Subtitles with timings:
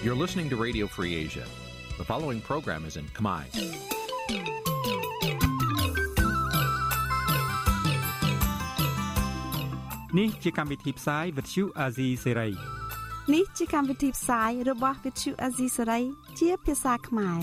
[0.00, 1.44] You're listening to Radio Free Asia.
[1.98, 3.42] The following program is in Khmer.
[10.18, 12.52] នេះជាកម្មវិធីផ្សាយ Vuthu Azizi Serai
[13.34, 16.02] នេះជាកម្មវិធីផ្សាយរបស់ Vuthu Azizi Serai
[16.38, 17.40] ជាភាសាខ្មែរ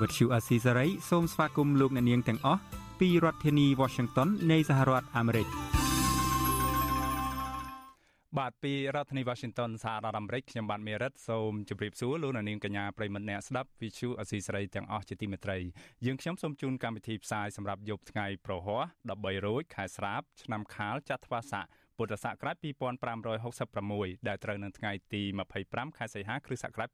[0.00, 2.60] Vuthu Azizi Serai សូមស្វាគមន៍លោកអ្នកនាងទាំងអស់
[3.00, 5.48] ពីរដ្ឋធានី Washington នៃសហរដ្ឋអាមេរិក
[8.44, 15.58] បាទពីរដ្ឋធានី Washington សហរដ្ឋអាមេរិកខ្ញុំបាទមេរិតសូមជម្រាបសួរលោកអ្នកនាងកញ្ញាប្រិមត្តអ្នកស្ដាប់ Vuthu Azizi Serai ទាំងអស់ជាទីមេត្រី
[16.06, 18.84] យើងខ្ញុំសូមជូនកម្មវិធីផ្សាយសម្រាប់យប់ថ្ងៃប្រហ័ស
[19.14, 22.56] 13រោចខែស្រាបឆ្នាំខាលចត្វាស័កពុទ្ធសករាជ
[23.42, 25.22] 2566ដែលត្រូវនៅថ្ងៃទី
[25.60, 26.88] 25ខែសីហាគ្រិស្តសករាជ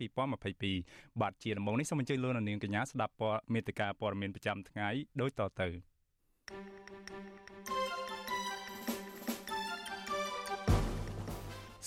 [0.58, 4.88] 2022បាទជាដំបូងនេះសូមអញ្ជើញលោកនាងកញ្ញាស្ដាប់ព័ត៌មានមេតិការព័ត៌មានប្រចាំថ្ងៃ
[5.20, 5.68] ដូចតទៅ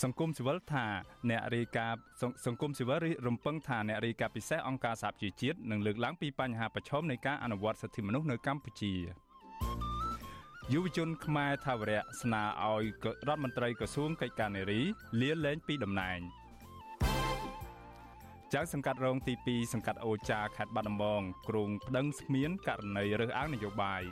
[0.02, 0.86] សង្គមស៊ីវិលថា
[1.30, 2.00] អ្នករាយការណ៍
[2.46, 8.94] សង្គមស៊ីវិលរំពឹងថាអ្នករាយការណ៍ពិសេសអង្គការសហប្រជាជាតិនឹងលើកឡើងពីបញ្ហាប្រឈមនៃការអនុវត្តសិទ្ធិមនុស្សនៅកម្ពុជា
[10.74, 12.84] យុវជនខ្មែរថាវរៈស្នើឲ្យ
[13.28, 14.82] រដ្ឋមន្ត្រីក្រសួងកិច្ចការនារី
[15.22, 16.20] លាលែងពីតំណែង
[18.54, 24.04] ចៅសង្កាត់រងទី2សង្កាត់អូចាខេត្តបាត់ដំបងគ្រងប្តឹងស្មានករណីរើសអើងនយោបាយ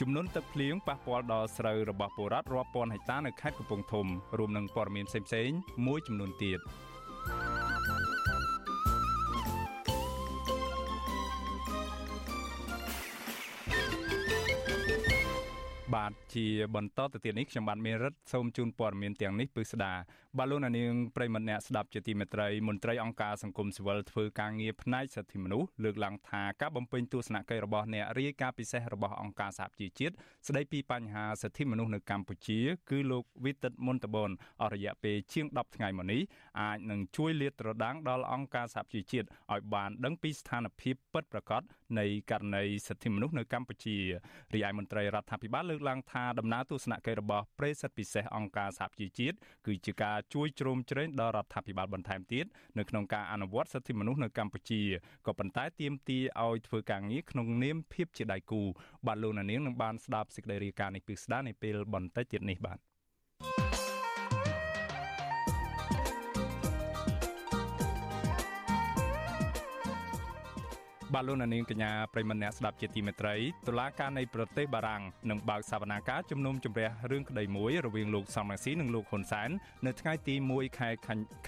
[0.00, 4.06] ចំនួនទឹកភ្លៀងប៉ះពាល់ដល់ស្រូវរបស់ពលរដ្ឋរាប់ពាន់ហិកតានៅខេត្តកំពង់ធំ
[4.38, 6.60] រួមនឹងព័ត៌មានផ្សេងៗមួយចំនួនទៀត។
[15.94, 19.92] បាទជាបន្តទៅទៀតនេះខ្ញុំបាទមេរិតសូមជូនព័ត៌មានទាំងនេះពិស្ដា
[20.38, 30.14] បាទលោកនាងប្រិមត្តអ្នកស្ដាប់ជាទីមេត្រីមន្ត្រីអង្គការសង្គមស៊ីវិលធ្វើការងារផ្នែកសិទ្ធិមនុស្សលើកឡើងថាការបំពេញទស្សនកិច្ចរបស់អ្នករាយការណ៍ពិសេសរបស់អង្គការសហជីវជាតិ
[30.48, 32.58] ស្ដីពីបញ្ហាសិទ្ធិមនុស្សនៅកម្ពុជា
[32.90, 34.30] គឺលោកវិទិតមុនតបន
[34.62, 36.20] អស់រយៈពេលជាង10ថ្ងៃមកនេះ
[36.60, 41.62] អាចនឹងជួយលាតត្រដាងដល់អង្គការសហជីវជាតិឲ្យបានដឹងពីស្ថានភាពពិតប្រាកដ
[41.98, 43.96] នៃករណីសិទ្ធិមនុស្សនៅកម្ពុជា
[44.54, 52.46] រីឯមន្ត្រីរដ្ឋាភិបាលលើកឡើងថាដំណើរទស្សនកិច្ចរបស់ប្រេសិតពិសេសអង្គការសហជីវជាតិគឺជាការជួយជ្រោមជ្រែងដល់រដ្ឋាភិបាលបន្ថែមទៀត
[52.78, 54.82] នៅក្នុងការអនុវត្តសិទ្ធិមនុស្សនៅកម្ពុជា
[55.26, 58.62] ក៏ប៉ុន្តែទាមទារឲ្យធ្វើការងារក្នុងនាមភាពជាដៃគូ
[59.06, 62.78] បាទលោកនាងនឹងបានស្ដាប់សេចក្តីរាយការណ៍នេះពីស្ដារនៅពេលបន្តិចទៀតនេះបាទ
[71.16, 73.36] បាទលោកនាងកញ្ញាប្រិមម្នាក់ស្ដាប់ជាទីមេត្រី
[73.68, 79.50] តុលាការនៃប្រទេសបារាំងនឹងបើកសវនាការជំនុំជម្រះរឿងក្តីមួយរវាងលោកសំរងស៊ីនិងលោកហ៊ុនសែន
[79.86, 80.88] នៅថ្ងៃទី1ខែ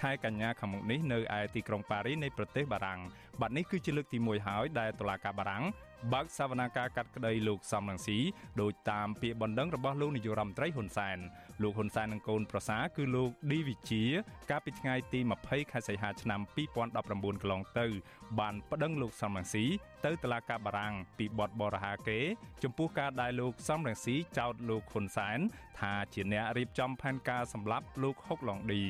[0.01, 2.99] ខែកញ្ញាខាងមុខនេះនៅឯទីក្រុងប៉ារីនៃប្រទេសបារាំង
[3.41, 5.63] បាទនេះគឺជាលើកទី1ហើយដែលតុលាការបារាំង
[6.13, 8.19] បើកសវនាការកាត់ក្តីលោកសំរងស៊ី
[8.61, 11.17] ដោយតាមពាក្យបណ្ដឹងរបស់លោកនាយរដ្ឋមន្ត្រីហ៊ុនសែន
[11.61, 14.03] លោកហ៊ុនសែននិងកូនប្រសាគឺលោកឌីវិជា
[14.49, 17.87] កាលពីថ្ងៃទី20ខែសីហាឆ្នាំ2019កន្លងទៅ
[18.39, 19.65] បានប្តឹងលោកសំរងស៊ី
[20.05, 22.19] ទៅតុលាការបារាំងពីបទបរិហាកេ
[22.63, 25.39] ចំពោះការដែលលោកសំរងស៊ីចោទលោកហ៊ុនសែន
[25.79, 28.81] ថាជាអ្នករៀបចំផែនការសម្លាប់លោកហុកឡុងឌី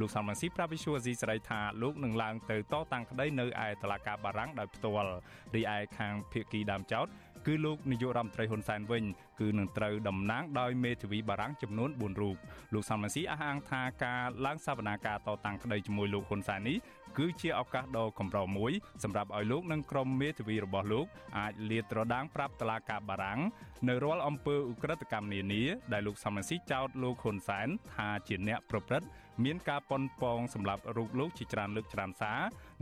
[0.00, 5.12] លោកសំរងស៊ីប្រាប់វិសុវអាស៊ីសេរីថាលោកនឹងឡើងទៅតតាំងក្តីនៅឯតុលាការបារាំងដោយផ្ទាល់
[5.54, 7.06] រីឯខាងភៀកគីដើមចោត
[7.46, 9.04] គឺលោកនាយករដ្ឋមន្ត្រីហ៊ុនសែនវិញ
[9.40, 12.36] គឺនឹងត្រូវតំណាងដោយមេធាវីបារាំងចំនួន4រូប
[12.74, 16.76] លោកសំរងស៊ីអះអាងថាការឡើងសវនាការតតាំងក្តីជាមួយលោកហ៊ុនសែននេះ
[17.18, 21.06] គឺជាឱកាសដ៏កម្រមួយសម្រាប់ឲ្យលោកនិងក្រុមមេធាវីរបស់លោក
[21.38, 23.40] អាចលាតត្រដាងប្រាប់តឡាការបារាំង
[23.88, 29.06] នៅរាល់អំពើឧក្រិដ្ឋកម្មនានាដែលលោកសំរងស៊ីចោទលោកហ៊ុនសែនថាជាអ្នកប្រព្រឹត្ត
[29.44, 32.40] មានការប៉ុនប៉ងសម្រាប់រូបលោកជាច្រើនលើកច្រើនសារ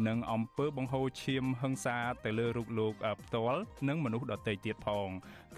[0.08, 5.08] និងអំពើបង្ហូរឈាមហិង្សាទៅលើរូបលោកផ្ទាល់និងមនុស្សដទៃទៀតផង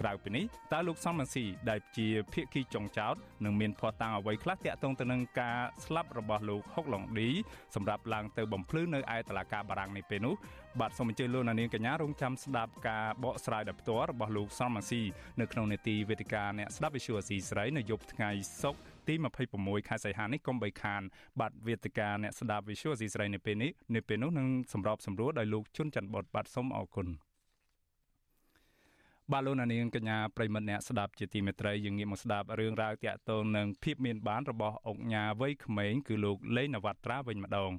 [0.01, 3.15] ក្រៅពីនេះតើលោកសំរងស៊ីដែលជាភៀកគីចុងចោត
[3.45, 7.29] នឹងមានភ័ស្តុតាងអ្វីខ្លះទាក់ទងទៅនឹងការស្លាប់របស់លោកហុកឡុងឌី
[7.75, 10.35] សម្រាប់ឡើងទៅបំភ្លឺនៅឯតុលាការបារាំងនេះពេលនោះ
[10.79, 15.01] បាទសូមអញ្ជើញលោកនាងកញ្ញារងចាំស្ដាប់ការបកស្រាយដោយផ្ទាល់របស់លោកសំរងស៊ី
[15.39, 18.29] នៅក្នុងនេតិវេទិកាអ្នកស្ដាប់វិទ្យុអស៊ីស្រីនៅយប់ថ្ងៃ
[18.61, 19.13] សុក្រ ទី
[19.51, 21.01] 26ខែសីហានេះកុំបីខាន
[21.39, 27.07] បាទវេទិកាអ្នកស្ដាប់ Visual ស៊ីស្រីនៅពេលនេះនៅពេលនោះនឹងសម្របសម្រួលដោយលោកជុនច័ន្ទបុតបាទសូមអរគុណ
[29.33, 37.71] បាទលោកនាងកញ្ញាប្រិមត្តអ្នកស្ដាប់ជាទីមេត្រីយើងងាកមកស្ដាប់រឿងរ៉ាវតាក់ទងនឹងភាពមានបានរបស់អង្គញាវ័យក្មេងគឺលោកលេងនវត្រាវិញម្ដង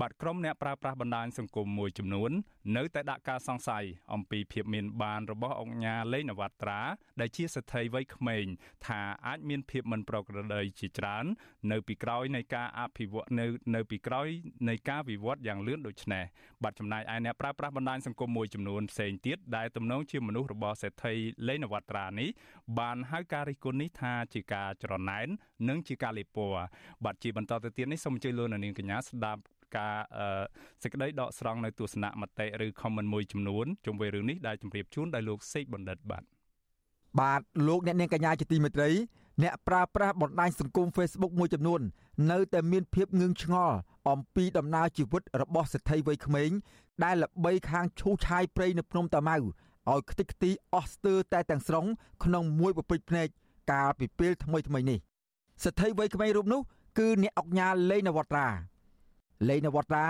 [0.00, 2.30] បាទក្រុមអ្នកប្រើប្រាស់បណ្ដាញសង្គមមួយចំនួន
[2.76, 3.84] នៅតែដាក់ការសង្ស័យ
[4.14, 6.80] អំពីភាពមានបានរបស់អង្គការលេងនវត្រា
[7.20, 8.44] ដែលជាស្ថិវ័យក្មេង
[8.86, 11.24] ថាអាចមានភាពមិនប្រក្រតីជាច្រើន
[11.72, 14.28] នៅពីក្រោយនៃការអភិវឌ្ឍនៅនៅពីក្រោយ
[14.68, 16.24] នៃការវិវត្តយ៉ាងលឿនដូចនេះ
[16.62, 21.14] បាត់ចំណាយឯអ្នកប្រើប្រាស់បណ្ដាញសង្គមមួយចំនួនផ្សេងទៀតដែលទំនងជាមនុស្សរបស់សេដ្ឋី
[21.48, 22.28] លេងនវត្រានេះ
[22.78, 25.28] បានហៅការរិះគន់នេះថាជាការច្រណែន
[25.68, 26.64] និងជាការលេបពណ៌
[27.04, 29.42] បាទជាបន្តទៅទៀតនេះសូមអញ្ជើញលោកនាងកញ្ញាស្ដាប់
[29.76, 29.94] ការ
[30.82, 36.24] សេចក្តីដកស្រង់នៅទស្សនៈមតិឬ comment មួយចំនួនជុំវិញរឿងនេះដែលជម្រាបជូនដោយលោកសេកបណ្ឌិតបាទ
[37.20, 38.90] បាទលោកអ្នកនាងកញ្ញាជាទីមេត្រី
[39.42, 41.80] អ្នកប្រើប្រាស់បណ្ដាញសង្គម Facebook មួយចំនួន
[42.32, 43.76] នៅតែមានភាពងឿងឆ្ងល់
[44.10, 46.50] អំពីដំណើរជីវិតរបស់សេដ្ឋីវ័យក្មេង
[47.04, 51.86] ដែលល្បីខាងឈូសឆាយព្រៃនៅភ្នំតាម៉ៅឲ្យខ្ទេចខ្ទីអស់ស្ទើរតែទាំងស្រុង
[52.24, 53.28] ក្នុងមួយប្រពេចភ្នែក
[53.72, 54.98] កាលពីពេលថ្មីថ្មីនេះ
[55.62, 56.60] សេដ្ឋីវ័យក្មេងរូបនោះ
[56.98, 58.48] គឺអ្នកអុកញ៉ាលេងនវត្រា
[59.48, 60.06] លេងនវត្រា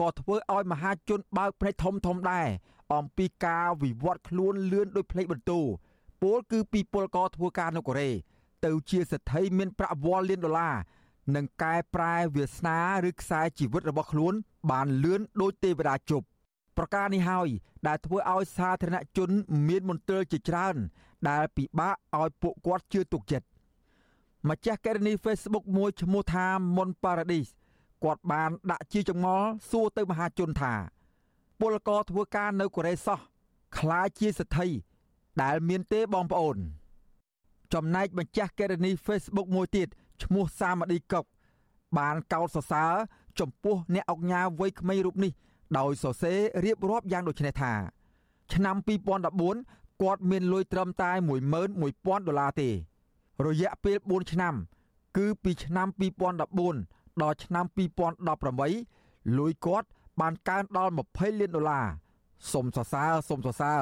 [0.00, 2.48] ក៏ធ្វើឲ្យមហាជនបើកភ្នែកធំធំដែរ
[2.94, 5.60] អំពីការវិវត្តខ្លួនលឿនដោយភ្លេចបន្ទូ
[6.22, 8.10] ពលគឺពីពលករធ្វើការនៅកូរ៉េ
[8.64, 10.76] ទៅជាសេដ្ឋីមានប្រាក់វ៉លលានដុល្លារ
[11.34, 12.78] និងកែប្រែវាសនា
[13.08, 14.34] ឬខ្សែជីវិតរបស់ខ្លួន
[14.70, 16.26] បានលឿនដូចទេវតាជប់
[16.76, 17.48] ប្រការនេះហើយ
[17.86, 19.30] ដែលធ្វើឲ្យសាធារណជន
[19.68, 20.76] មានមន្ទិលជាច្រើន
[21.28, 23.46] ដែលពិបាកឲ្យពួកគាត់ជឿទុកចិត្ត
[24.48, 27.52] ម្ចាស់កេរនី Facebook មួយឈ្មោះថាមុន Paradise
[28.04, 30.74] គាត់បានដាក់ជាចងល់សួរទៅមហាជនថា
[31.60, 33.18] ពលករធ្វើការនៅកូរ៉េសោះ
[33.78, 34.68] ខ្លាចជាសទ្ធិ
[35.42, 36.56] ដែលមានទេបងប្អូន
[37.74, 39.88] ចំណែកម្ចាស់កេរនី Facebook មួយទៀត
[40.22, 41.24] ឈ្មោះសាមឌីកុក
[41.98, 42.92] បានកោតសរសើរ
[43.40, 45.32] ចំពោះអ្នកអុកញ៉ាវ័យក្មេងរូបនេះ
[45.78, 47.72] ដោយសរសេររៀបរាប់យ៉ាងដូចនេះថា
[48.54, 48.76] ឆ្នាំ
[49.38, 51.10] 2014គាត់មានលុយត្រឹមតែ
[51.70, 52.70] 11000ដុល្លារទេ
[53.46, 54.54] រយៈពេល4ឆ្នាំ
[55.16, 55.88] គឺពីឆ្នាំ
[56.50, 57.64] 2014 ដល់ឆ្នាំ
[58.30, 59.88] 2018លុយគាត់
[60.20, 61.86] បានកើនដល់20លានដុល្លារ
[62.52, 63.80] សុំសរសើរសុំសរសើរ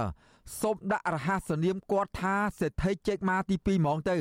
[0.60, 4.16] សូមដាក់រហស្សនាមគាត់ថាសេដ្ឋីចេកម៉ាទី2ហ្មងទៅ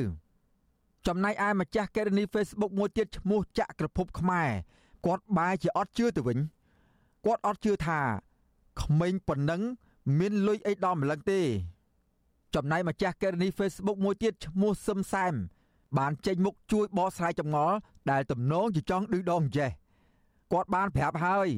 [1.06, 4.50] ចំណែកឯម្ចាស់កេរនី Facebook មួយទៀតឈ្មោះចក្រភពខ្មែរ
[5.06, 6.38] គាត់បែរជាអត់ជឿទៅវិញ
[7.26, 8.00] គាត់អត់ជឿថា
[8.80, 9.62] ក្មេងប៉ុណ្ណឹង
[10.18, 11.40] មានលុយអីដល់ម្លឹងទេ
[12.54, 15.34] ចំណែកម្ចាស់កេរនី Facebook មួយទៀតឈ្មោះសឹមសែម
[15.96, 17.76] បានចេញមុខជួយបកស្រាយចម្ងល់
[18.10, 19.70] ដែលទំនងជាចង់ឌឺដងចេះ
[20.52, 21.48] គាត់បានប្រាប់ហើយ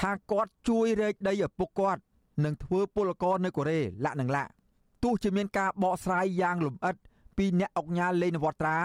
[0.00, 2.02] ថាគាត់ជួយរែកដីឪពុកគាត់
[2.44, 4.50] និងធ្វើពលករនៅកូរ៉េលាក់នឹងលាក់
[5.02, 6.96] ទោះជាមានការបកស្រាយយ៉ាងលម្អិត
[7.36, 8.78] ពីអ្នកអុកញ៉ាលេងនវត្រា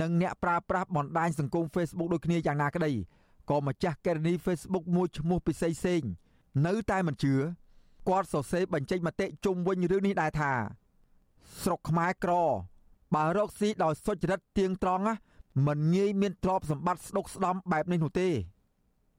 [0.00, 2.92] និងអ្នកប្រើប្រាស់បណ្ដាញសង្គម Facebook ដូចគ្នាយ៉ាងណាក្តី
[3.50, 6.02] ក៏ម្ចាស់កេរនី Facebook មួយឈ្មោះពិសីសេង
[6.66, 7.34] នៅតែមិនជឿ
[8.08, 10.52] គាត់សរសេរបញ្ចេញមតិជុំវិញរឿងនេះដែរថា
[11.62, 12.32] ស្រុកខ្មែរក្រ
[13.14, 15.14] បើរកស៊ីដោយសុចរិតទៀងត្រង់ណា
[15.66, 18.28] មិនងាយមានទ្រព្យសម្បត្តិស្ដុកស្ដំបែបនេះនោះទេ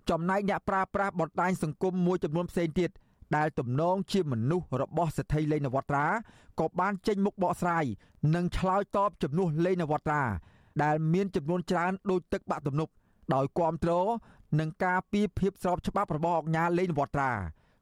[0.09, 2.89] ចំណែកអ្នកប្រើប្រាស់បណ្ដាញសង្គមមួយចំនួនផ្សេងទៀត
[3.35, 6.05] ដែលទំនងជាមនុស្សរបស់សេដ្ឋីលេងនវត្រា
[6.59, 7.85] ក៏បានចេញមុខបកស្រាយ
[8.35, 10.23] និងឆ្លើយតបជំនួសលេងនវត្រា
[10.83, 12.91] ដែលមានចំនួនច្រើនដូចទឹកបាក់ទំនប់
[13.33, 14.07] ដោយគ្រប់គ្រង
[14.59, 17.31] នឹងការពីភាពស្របច្បាប់របស់អង្គការលេងនវត្រា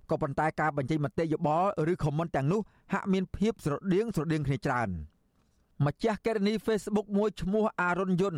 [0.09, 2.61] ក៏ប៉ុន្តែការបញ្ចេញមតិយោបល់ឬ comment ទាំងនោះ
[2.94, 4.89] ហាក់មានភាពស្រដៀងស្រដៀងគ្នាច្រើន
[5.86, 8.36] ម្ចាស់កេរនី Facebook មួយឈ្មោះអារុនយុន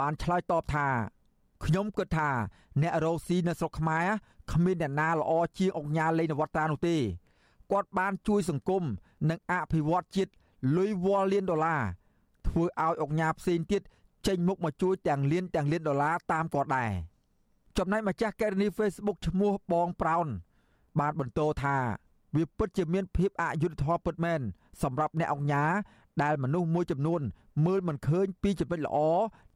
[0.00, 0.88] បានឆ្លើយតបថា
[1.64, 2.30] ខ្ញុំគិតថា
[2.82, 4.06] អ្នករស់ស៊ីនៅស្រុកខ្មែរ
[4.52, 6.96] គ្មានអ្នកណាល្អជាងអង្គការលេងនវត្តានោះទេ
[7.70, 8.82] គាត់បានជួយសង្គម
[9.30, 10.32] និងអភិវឌ្ឍជាតិ
[10.76, 11.82] លុយវ៉លលានដុល្លារ
[12.46, 13.82] ធ្វើឲ្យអង្គការផ្សេងទៀត
[14.26, 16.90] ចេញមុខមកជួយទាំងលានទាំងលានដុល្លារតាមគាត់ដែរ
[17.78, 20.26] ចំណែកម្ចាស់កេរនី Facebook ឈ្មោះបងប្រោន
[21.00, 21.76] បានបន្តថា
[22.36, 24.40] វាពិតជាមានភាពអយុត្តិធម៌ពិតមែន
[24.82, 25.70] សម្រាប់អ្នកអង្គការ
[26.22, 27.20] ដែលមនុស្សមួយចំនួន
[27.66, 28.96] មើលមិនឃើញពីចំណុចល្អ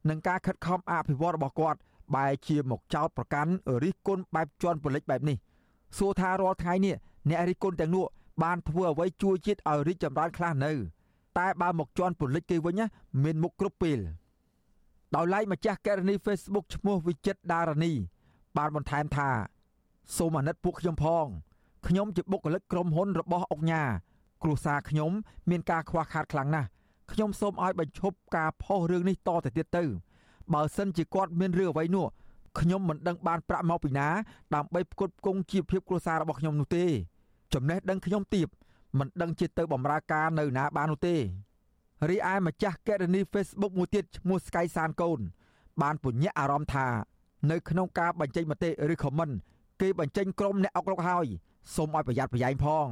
[0.09, 1.79] និងការខិតខំអភិវឌ្ឍរបស់គាត់
[2.15, 3.51] បែរជាមកចោតប្រកាន់
[3.83, 5.37] រិះគន់បែបជន់ពលិចបែបនេះ
[5.97, 6.95] សួរថារាល់ថ្ងៃនេះ
[7.29, 8.05] អ្នករិះគន់ទាំងនោះ
[8.43, 10.71] បានធ្វើអ្វីជួយជាតិឲ្យរីកចម្រើនខ្លះនៅ
[11.37, 12.81] តែបើមកជន់ពលិចគេវិញ
[13.23, 13.99] មានមុខគ្រប់ពេល
[15.15, 17.91] ដោយឡែកម្ចាស់កេរនី Facebook ឈ្មោះវិចិត្រដារនី
[18.57, 19.29] បានបន្ថែមថា
[20.17, 21.25] សូមអាណិតពួកខ្ញុំផង
[21.87, 23.83] ខ្ញុំជាបុគ្គលិកក្រុមហ៊ុនរបស់អុកញ៉ា
[24.45, 25.11] គ្រួសារខ្ញុំ
[25.49, 26.67] មានការខ្វះខាតខ្លាំងណាស់
[27.11, 29.83] ខ្ញុំសូមឲ្យបញ្ឈប់ការផុសរឿងនេះតទៅទៀតទៅ
[30.53, 32.05] បើសិនជាគាត់មានរឿងអ្វីនោះ
[32.59, 34.07] ខ្ញុំមិនដឹងបានប្រាក់មកពីណា
[34.55, 36.85] ដើម្បីផ្គត់ផ្គង់ជីវភាពគ្រួសាររបស់ខ្ញុំនោះទេ
[37.53, 38.47] ចំណេះដឹងខ្ញុំទៀប
[38.99, 41.15] មិនដឹងជាទៅបម្រើការនៅណាបាននោះទេ
[42.09, 45.19] រីឯម្ចាស់កេរនី Facebook មួយទៀតឈ្មោះ Sky សានកូន
[45.81, 46.87] បានពញ្ញាអារម្មណ៍ថា
[47.51, 49.33] នៅក្នុងការបញ្ចេញមតិឬ comment
[49.81, 51.25] គេបញ្ចេញក្រុមអ្នកអុករុកហើយ
[51.75, 52.89] សូមឲ្យប្រយ័ត្នប្រយែងផង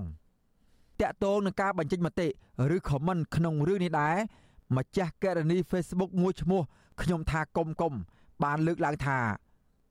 [1.01, 2.27] តាក់ទងនឹងការបញ្ចេញមតិ
[2.75, 4.15] ឬ comment ក្នុងរឿងនេះដែរ
[4.77, 6.61] ម្ចាស់កេរនី Facebook មួយឈ្មោះ
[7.01, 7.93] ខ្ញុំថាកុំកុំ
[8.43, 9.17] បានលើកឡើងថា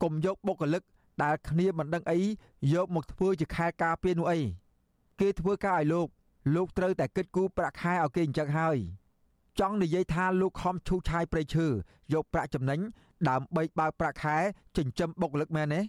[0.02, 0.82] កុំយកបុគ្គលិក
[1.22, 2.18] ដែលគ្នាមិនដឹងអី
[2.74, 4.40] យកមកធ្វើជាខែការពារនោះអី
[5.20, 6.08] គេធ្វើការឲ្យលោក
[6.54, 8.76] លោកត្រូវតែគិតគូរប្រាក់ខែឲ្យគេអញ្ចឹងហើយ
[9.60, 11.66] ចង់និយាយថាលោកខំឈូសឆាយព្រៃឈើ
[12.12, 12.80] យកប្រាក់ចំណេញ
[13.28, 14.36] ដើម្បីបើកប្រាក់ខែ
[14.76, 15.80] ចិញ្ចឹមបុគ្គលិកមែនទេ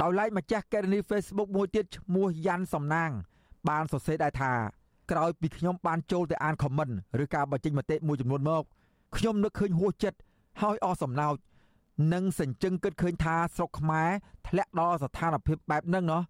[0.00, 3.10] ដោយឡែកម្ចាស់កេរនី Facebook មួយទៀតឈ្មោះយ៉ាន់សំណាង
[3.68, 4.52] បានសរសេរដែរថា
[5.10, 6.88] ក្រោយពីខ្ញុំបានចូលទៅអានខមមិន
[7.22, 8.64] ឬការបញ្ចេញមតិមួយចំនួនមក
[9.16, 10.18] ខ្ញុំនឹកឃើញហួសចិត្ត
[10.62, 11.36] ហើយអស់សំណោច
[12.12, 14.10] និងសញ្ជឹងគិតឃើញថាស្រុកខ្មែរ
[14.48, 16.22] ធ្លាក់ដល់ស្ថានភាពបែបហ្នឹងណោះ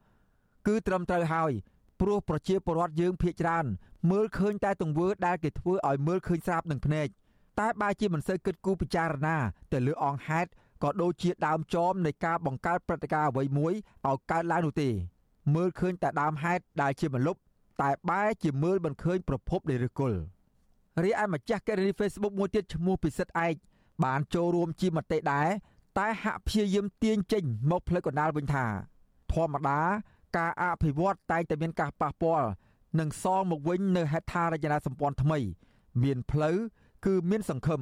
[0.67, 1.53] គឺត្រឹមត្រូវហើយ
[2.01, 3.65] ព្រោះប្រជាពលរដ្ឋយើងភ័យច្រើន
[4.11, 7.09] មើលឃើញតែទង្វើដែលគេធ្វើឲ្យមើលឃើញស្រាប់នឹងភ្នែក
[7.61, 9.37] តែបើជាមិនសូវគិតគូរពិចារណា
[9.73, 10.51] ទៅលើអង្គហេតុ
[10.83, 13.73] ក៏ដូចជាដើមចមនៃការបង្កើតព្រឹត្តិការណ៍អ្វីមួយ
[14.07, 14.89] ឲ្យកើតឡើងនោះទេ
[15.55, 17.37] មើលឃើញតែដើមហេតុដែលជាមលុប
[17.83, 20.19] តែបែរជាមើលមិនឃើញប្រភពនៃឫសគល់
[21.03, 23.55] រីឯម្ចាស់កេរនី Facebook មួយទៀតឈ្មោះពិសិដ្ឋឯក
[24.05, 25.49] បានចូលរួមជាមតិដែរ
[25.99, 28.65] តែហាក់ព្យាយាមទាញចេញមកផ្លូវកណ្ដាលវិញថា
[29.33, 29.81] ធម្មតា
[30.37, 32.49] ការអភិវឌ្ឍតែងតែមានការប៉ះពាល់
[32.99, 35.39] និងសងមកវិញនៅហេដ្ឋារចនាសម្ព័ន្ធថ្មី
[36.03, 36.57] មានផ្លូវ
[37.05, 37.81] គឺមានសង្ឃឹម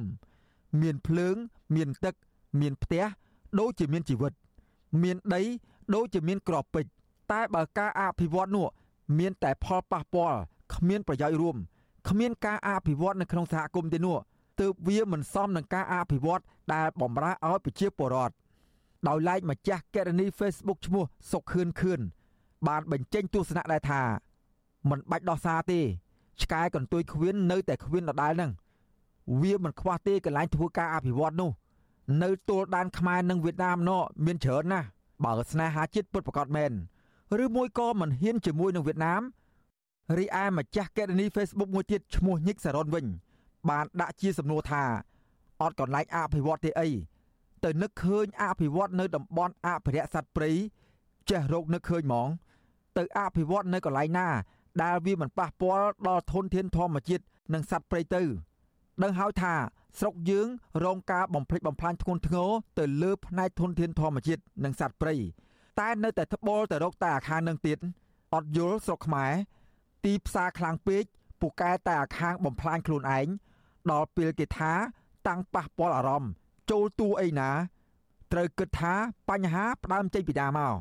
[0.81, 1.35] មានភ្លើង
[1.75, 2.15] មានទឹក
[2.61, 3.05] មានផ្ទះ
[3.59, 4.33] ដូចជាមានជីវិត
[5.03, 5.41] មានដី
[5.95, 6.91] ដូចជាមានក្របពេជ្រ
[7.31, 8.67] តែបើការអភិវឌ្ឍនោះ
[9.19, 10.39] មានតែផលប៉ះពាល់
[10.73, 11.55] គ្មានប្រយោជន៍រួម
[12.09, 14.17] គ្មានការអភិវឌ្ឍនៅក្នុងសហគមន៍ទេនោះ
[14.59, 16.41] ទើបវាមិនសមនឹងការអភិវឌ្ឍ
[16.73, 18.33] ដែលបំរើឲ្យប្រជាពលរដ្ឋ
[19.07, 21.99] ដោយឡែកម្ចាស់កេរនី Facebook ឈ្មោះសុកខឿនខឿន
[22.67, 24.01] បានបញ្ចេញទស្សនៈដែរថា
[24.89, 25.79] មិនបាច់ដោះសារទេ
[26.41, 28.51] ឆ្កែកន្ទុយខ្វៀននៅតែខ្វៀនដដែលហ្នឹង
[29.41, 31.51] វាមិនខ្វះទេកន្លែងធ្វើការអភិវឌ្ឍនោះ
[32.23, 34.87] នៅទល់ដែនខ្មែរនិងវៀតណាមណោមានច្រើនណាស់
[35.25, 36.71] បើស្នេហាជាតិពិតប្រាកដមែន
[37.43, 39.21] ឬមួយក៏មិនហ៊ានជាមួយនឹងវៀតណាម
[40.17, 43.05] រីឯម្ចាស់កេរនី Facebook មួយទៀតឈ្មោះញិកសារ៉ុនវិញ
[43.69, 44.83] បានដាក់ជាសំណួរថា
[45.61, 46.89] អត់កន្លែងអភិវឌ្ឍទេអី
[47.63, 50.51] ទៅនឹកឃើញអភិវឌ្ឍនៅតំបន់អភិរក្សសត្វព្រៃ
[51.29, 52.29] ចេះរោគនឹកឃើញហ្មង
[52.97, 54.27] ទៅអភិវឌ្ឍនៅកន្លែងណា
[54.83, 58.21] ដែលវាមិនប៉ះពាល់ដល់ធនធានធម្មជាតិនិងសត្វព្រៃទៅ
[59.03, 59.53] ដឹងហើយថា
[59.99, 60.47] ស្រុកយើង
[60.85, 65.15] រងការបំផ្លិចបំផ្លាញធ្ងន់ធ្ងរទៅលើផ្នែកធនធានធម្មជាតិនិងសត្វព្រៃ
[65.79, 67.77] តែនៅតែត្បល់ទៅរកតែអាខាងនឹងទៀត
[68.33, 69.33] អត់យល់ស្រុកខ្មែរ
[70.05, 71.03] ទីផ្សារខ្លាំងពេក
[71.41, 73.27] ពូកែតែអាខាងបំផ្លាញខ្លួនឯង
[73.91, 74.73] ដល់ពេលគេថា
[75.27, 76.31] តាំងប៉ះពាល់អារម្មណ៍
[76.71, 77.51] ចូលតួអីណា
[78.31, 78.93] ត្រូវគិតថា
[79.29, 80.75] បញ្ហាផ្ដើមចេញពីណាមក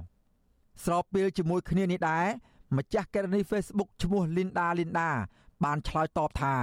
[0.84, 2.26] ស្របពេលជាមួយគ្នានេះដែរ
[2.76, 5.08] ម្ចាស់ករណី Facebook ឈ្មោះ Linda Linda
[5.64, 6.54] បានឆ្លើយតបថា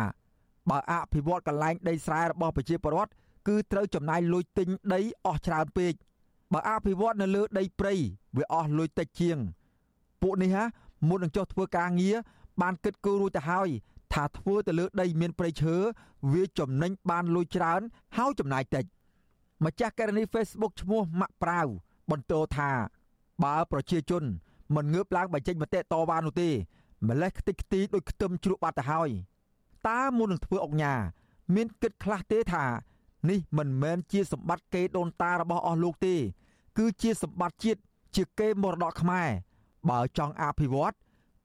[0.70, 3.12] បើអភិវឌ្ឍកន្លែងដីស្រែរបស់ប្រជាពលរដ្ឋ
[3.48, 5.94] គឺត្រូវចំណាយលុយទិញដីអស់ច្រើនពេក
[6.54, 7.94] បើអភិវឌ្ឍនៅលើដីព្រៃ
[8.38, 9.38] វាអស់លុយតិចជាង
[10.22, 10.64] ពួកនេះហា
[11.08, 12.16] មុននឹងចុះធ្វើការងារ
[12.62, 13.70] បានគិតគូររួចទៅហើយ
[14.14, 15.76] ថាធ្វើទៅលើដីមានព្រៃឈើ
[16.32, 17.82] វាចំណេញបានលុយច្រើន
[18.18, 18.86] ហើយចំណាយតិច
[19.66, 21.68] ម្ចាស់ករណី Facebook ឈ្មោះម៉ាក់ប្រាវ
[22.12, 22.72] បន្តថា
[23.44, 24.24] បើប្រជាជន
[24.76, 26.50] មិនងើបឡើងបញ្ចេញមតិតវ៉ានោះទេ
[27.08, 29.10] ម្លេះខ្ទេចខ្ទីដូចខ្ទឹមជ្រក់បាត់ទៅហើយ
[29.88, 30.94] តើមុននឹងធ្វើអុកញ៉ា
[31.56, 32.66] មានគិតខ្លះទេថា
[33.31, 36.15] នេះមិនមែនជាសម្បត្តិកេរដូនតារបស់អស់លោកទេ
[36.79, 37.81] គឺជាសម្បត្តិជាតិ
[38.17, 39.29] ជាកេរមរតកខ្មែរ
[39.91, 40.95] បើចង់អភិវឌ្ឍ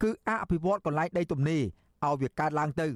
[0.04, 1.64] គឺអភិវឌ្ឍកន្លែងដីទំនេរ
[2.04, 2.88] ឲ្យវាកើតឡើងទៅ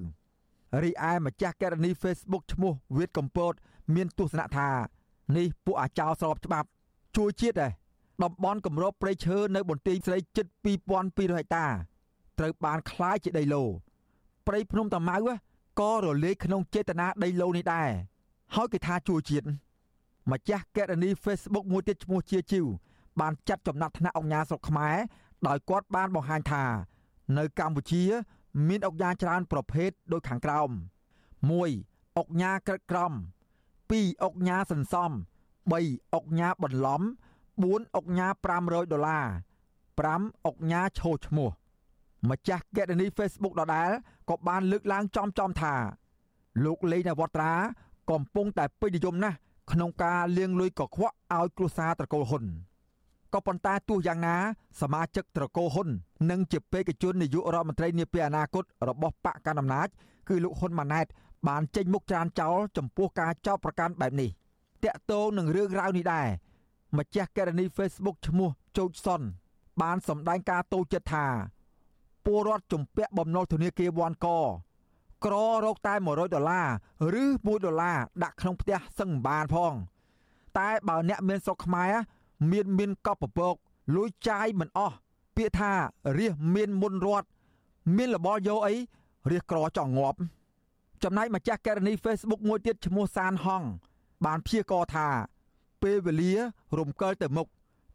[0.84, 3.54] រីឯម្ចាស់ករណី Facebook ឈ្មោះវៀតកំពត
[3.96, 4.70] មានទស្សនៈថា
[5.38, 6.68] នេះពួកអាចោរស្របច្បាប់
[7.18, 7.72] ជួយជាតិដែរ
[8.24, 10.46] តំបន់គម្របព្រៃឈើនៅបន្ទាយស្រីជិត
[10.96, 11.66] 2200ហិកតា
[12.40, 13.64] ត្រូវបានคล้ายជាដីឡូ
[14.48, 15.18] ព្រៃភ្នំតាម៉ៅ
[15.80, 17.90] ក៏រលាយក្នុងចេតនាដីឡូនេះដែរ
[18.55, 19.47] ហើយគេថាជួយជាតិ
[20.33, 22.67] ម្ចាស់កេរនី Facebook មួយទៀតឈ្មោះជាជីវ
[23.21, 24.97] បានចាត់ចំណាត់ថ្នាក់អង្គការស្រុកខ្មែរ
[25.47, 26.65] ដោយគាត់បានបង្ហាញថា
[27.39, 28.05] នៅកម្ពុជា
[28.69, 30.71] មានអង្គការច្រើនប្រភេទដូចខាងក្រោម
[31.45, 35.11] 1អង្គការក្រិតក្រម2អង្គការសន្សំ
[35.73, 37.03] 3អង្គការបន្លំ
[37.49, 39.27] 4អង្គការ500ដុល្លារ
[40.07, 41.51] 5អង្គការឈោឈ្មោះ
[42.31, 43.91] ម្ចាស់កេរនី Facebook ដដែល
[44.31, 45.75] ក៏បានលើកឡើងចំចំថា
[46.65, 47.55] លោកលេងនវត្រា
[48.11, 49.37] កំពុងតែពេញនិយមណាស់
[49.73, 52.45] ក្នុងការលាងលុយកខ្វក់ឲ្យគ្រួសារត្រកូលហ៊ុន
[53.35, 54.37] ក៏ប៉ុន្តែទោះយ៉ាងណា
[54.81, 55.89] សមាជិកត្រកូលហ៊ុន
[56.31, 59.89] និងជាបេក្ខជននាយករដ្ឋមន្ត្រីនាពេលអនាគតរបស់បកកណ្ដាលអំណាច
[60.29, 61.07] គឺលោកហ៊ុនម៉ាណែត
[61.49, 64.31] បានចេញមុខច្រានចោលចំពោះការចោទប្រកាន់បែបនេះ
[64.85, 66.29] តាក់ទងនឹងរឿងរ៉ាវនេះដែរ
[66.99, 69.21] ម្ចាស់ករណី Facebook ឈ្មោះជោចសុន
[69.83, 71.27] បានសម្ដែងការតូចចិត្តថា
[72.25, 74.29] ពលរដ្ឋជំពាក់បំណុលធនាគារវ៉ាន់ក
[75.25, 79.73] ក្ររកតែ100ដុល្លារឬ1ដុល្លារដាក់ក្នុងផ្ទះសឹងមិនបានផង
[80.59, 81.93] តែបើអ្នកមានស្រុកខ្មែរ
[82.51, 83.55] មានមានកប់ពពក
[83.95, 84.97] លួយចាយមិនអស់
[85.37, 85.73] ពាក្យថា
[86.19, 87.29] រះមានមុនរត់
[87.97, 88.75] មានលបលយោអី
[89.31, 90.19] រះក្រចង់ងាប់
[91.03, 93.63] ចំណែកម្ចាស់ករណី Facebook មួយទៀតឈ្មោះសានហង
[94.25, 95.09] បានព្យាករថា
[95.83, 96.33] ពេលវេលា
[96.79, 97.47] រំកិលទៅមុខ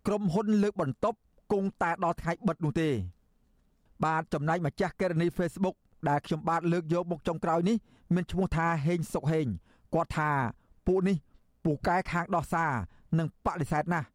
[0.07, 1.17] ក្រុមហ៊ុនលើកបន្ទប់
[1.51, 2.89] គង់តែដល់ថ្ងៃបិទនោះទេ
[4.03, 5.75] បាទចំណែកម្ចាស់កេរនី Facebook
[6.07, 7.77] ដែលខ្ញុំបាទលើកយកមកចុងក្រោយនេះ
[8.13, 9.47] មានឈ្មោះថាហេងសុកហេង
[9.93, 10.29] គាត់ថា
[10.87, 11.17] ពួកនេះ
[11.63, 12.71] ពូកែខាងដោះសារ
[13.17, 14.07] និងបដិសេធណាស់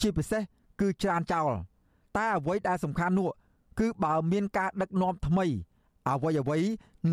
[0.00, 0.42] ជាពិសេស
[0.80, 1.50] គឺច្រើនចោល
[2.16, 3.30] តែអ្វីដែលសំខាន់នោះ
[3.80, 5.46] គឺបើមានការដឹកនាំថ្មី
[6.08, 6.58] អ្វីអ្វី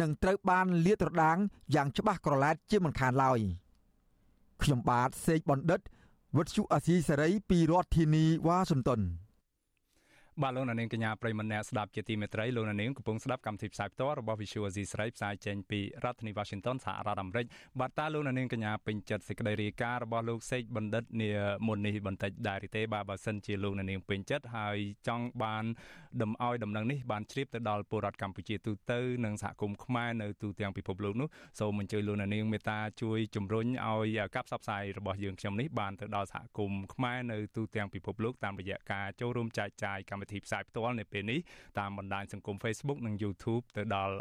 [0.01, 1.37] នឹងត្រូវបានលាតត្រដាង
[1.75, 3.39] យ៉ាងច្បាស់ក្រឡែតជាមិនខានឡើយ
[4.61, 5.79] ខ្ញុំបាទសេកបណ្ឌិត
[6.35, 9.01] វុទ្ធុអាស៊ីសេរីពីរដ្ឋធានីវ៉ាស៊ីនតោន
[10.43, 17.45] បាទលោកនាងកញ្ញាប្រិមម្នាក់ស្ដាប់ជាទីមេត្រីលោកនាងកំពុងស្ដាប់កម្មវិធីផ្សាយផ្ទាល់របស់ Visual Asia ស្រីផ្សាយចេញពីរដ្ឋធានី Washington សហរដ្ឋអាមេរិក
[17.79, 21.31] បាទតើលោកនាងកញ្ញាពេញចិត្តសេចក្តីរាយការណ៍របស់លោកសេកបណ្ឌិតនា
[21.67, 24.77] មុននេះបន្តិចដែរទេបាទបើសិនជាលោកនាងពេញចិត្តហើយ
[25.07, 25.65] ចង់បាន
[26.21, 31.27] ដំឲ្យដំណឹងនេះបានជ្រាបទៅដល់ពលរដ្ឋកម្ពុជាទូទៅនិងសហគមន៍ខ្មែរនៅទូទាំងពិភពលោកនោះ
[31.59, 41.39] សូមអញ្ជើញលោកនាងមេត្តាជួយជំរុញឲ្យការផ្សព្វផ្សាយរបស់យើងខ្ញុំនេះបានទៅដល់សហគមន៍ខ្មែរនៅទូទាំងពិភពលោកតាមរយៈការចូលរួមចែកចាយកម្មវិធីផ្សាយផ្ទាល់នៅពេលនេះ
[41.79, 44.15] តាមបណ្ដាញសង្គម Facebook និង YouTube ទៅដល់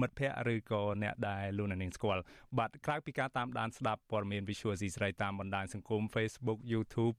[0.00, 2.22] មិត្តភ័ក្តិឬក៏អ្នកដែលលោកនាងស្គាល់
[2.58, 7.16] បាទក្រៅពីការតាមដានស្ដាប់ព័ត៌មាន Visual C ស្រីតាមបណ្ដាញសង្គម Facebook YouTube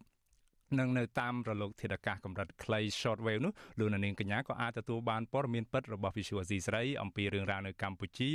[0.79, 8.31] និងនៅតាមរលកធាតុអាកាសកម្រិតខ្លី short wave នោះលោកនាងកញ្ញាក៏អាចទទួលបានព័ត៌មានពិតរបស់ Visual C ស្រីអំពីរឿងរ៉ាវនៅកម្ពុជា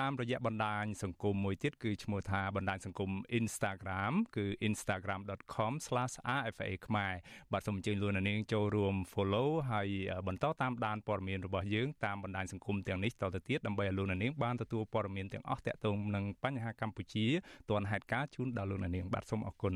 [0.00, 7.12] តាមរយៈបណ្ដាញសង្គមមួយទៀតគឺឈ្មោះថាបណ្ដាញសង្គម Instagram គឺ instagram.com/rfa ខ្មែរ
[7.52, 9.88] បាទសូមអញ្ជើញលោកនាងចូលរួម follow ហើយ
[10.28, 17.26] បន្តតាមដានព័ត៌មានរបស់យើងតាមបណ្ដាញសង្គមទាំងនេះតទៅទៀតដើម្បីឲ្យលោកនាងបានទទួលព័ត៌មានទាំងអស់ទាក់ទងនឹងបញ្ហាកម្ពុជា
[17.70, 19.74] ទាន់ហេតុការណ៍ជូនដល់លោកនាងបាទសូមអរគុណ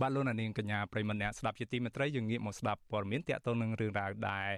[0.00, 4.50] បាទលោកនាងកញ្ញាប្រិមម្នាក់ស្ដាប់ជាទីមេត្រីយើងងាកមកស្ដាប់ព័ត៌មានតាក់ទងនឹងរឿងរ៉ាវដែល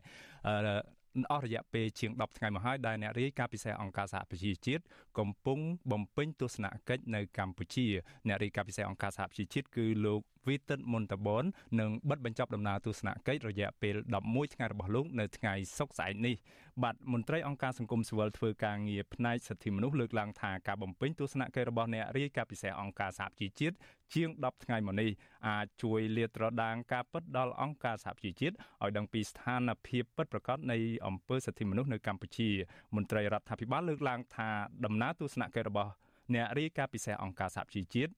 [1.32, 4.82] អស់រយៈពេលជាង10ថ្ងៃមកហើយដែលអ្នករាយការណ៍ពិសេសអង្គការសហប្រជាជាតិ
[5.18, 5.58] កំពុង
[5.92, 7.86] បំពេញទស្សនកិច្ចនៅកម្ពុជា
[8.26, 11.44] អ្នករាយការណ៍ពិសេសអង្គការសហប្រជាជាតិគឺលោកវីតិតមុនតបន
[11.80, 16.34] នឹងបិទបញ្ចប់ដំណើរទស្សនកិច្ចរយៈពេល11ថ្ងៃរបស់លោកនៅថ្ងៃសុក្រស្អែកនេះ
[16.82, 23.76] បាទមន្ត្រីអង្គការសង្គមស៊ីវិលធ្វើការងារផ្នែកសិទ្ធិមនុស្សលើកឡើងថាការបំពេញទស្សនកិច្ចរបស់អ្នករាយការណ៍ពិសេសអង្គការសហប្រជាជាតិ
[24.14, 25.10] ជាង10ថ្ងៃមកនេះ
[25.48, 32.48] អាចជួយលាតត្រដាងការពិតដល់អង្គការសហប្រជាជាតិឲ្យដឹងពីស្ថានភាពពិតប្រាកដនៃអំពើសិទ្ធិមនុស្សនៅកម្ពុជា
[32.96, 34.48] មន្ត្រីរដ្ឋាភិបាលលើកឡើងថា
[34.84, 35.90] ដំណើរទស្សនកិច្ចរបស់
[36.34, 38.12] អ្នករាយការណ៍ពិសេសអង្គការសហប្រជាជាតិ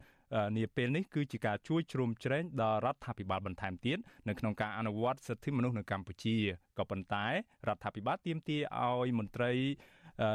[0.57, 6.37] នាពេលនេះគឺជាការជួយជ្រោមជ្រែងដល់រដ្ឋាភិបាលបន្ថែមទៀតនៅក្នុងការអនុវត្តសិទ្ធិមនុស្សនៅកម្ពុជា
[6.79, 7.27] ក៏ប៉ុន្តែ
[7.69, 9.53] រដ្ឋាភិបាលទាមទារឲ្យមន្ត្រី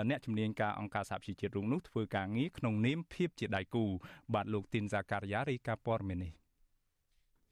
[0.09, 3.85] អ្នកជំនាញការអង្គការសហប្រជាជាតិរុងនោះធ្វើការងារក្នុងនាមភាពជាដៃគូ
[4.33, 6.31] បាទលោកទីនសាការីយ៉ារីកាព័រមេនេះ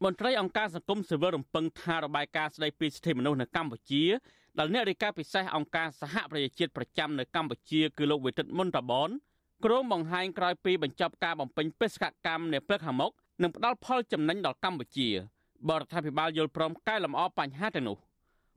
[0.03, 4.03] មន្ត្រីអង្គការសង្គមស៊ីវិលរំពឹងថារបាយការណ៍ស្តីពីសិទ្ធិមនុស្សនៅកម្ពុជា
[4.59, 9.09] ដែលអ្នករាយការណ៍ពិសេសអង្គការសហប្រជាជាតិប្រចាំនៅកម្ពុជាគឺលោកវិទិតមុនតាបន
[9.65, 15.09] គ្រោងបង្ហាញក្រោយពីបញ្ចប់ការបំពេញបេសកកម្មនៅព្រឹកខាងមុខនឹងផ្ដល់ផលចំណេញដល់កម្ពុជា
[15.69, 17.97] បរដ្ឋាភិបាលយល់ព្រមកែលម្អបញ្ហាទាំងនោះ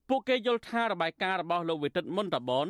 [0.09, 2.67] ពួកគេយល់ថារបាយការណ៍របស់លោកវិទិតមុនតាបន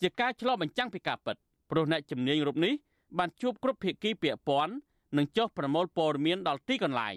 [0.00, 1.36] ជាការឆ្លុះបញ្ចាំងពីការពិត
[1.70, 2.74] ព្រោះអ្នកជំនាញរូបនេះ
[3.18, 4.72] បានជួបគ្រប់ភាគីពាក់ព័ន្ធ
[5.16, 7.16] និងចុះប្រមូលព័ត៌មានដល់ទីកន្លែង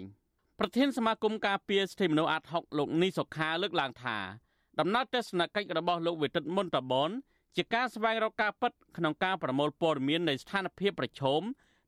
[0.58, 4.18] ប្រធានសមាគមការពារសិទ្ធិមនុស្សអាត់ហុកលោកនីសុខាលើកឡើងថា
[4.78, 7.10] ដំណើរទស្សនកិច្ចរបស់លោកវិទិតមុនតាបន
[7.56, 11.42] ជាការស្វែងរកការពិតក្នុងការប្រមូលព័ត៌មាននៃស្ថានភាពប្រឈម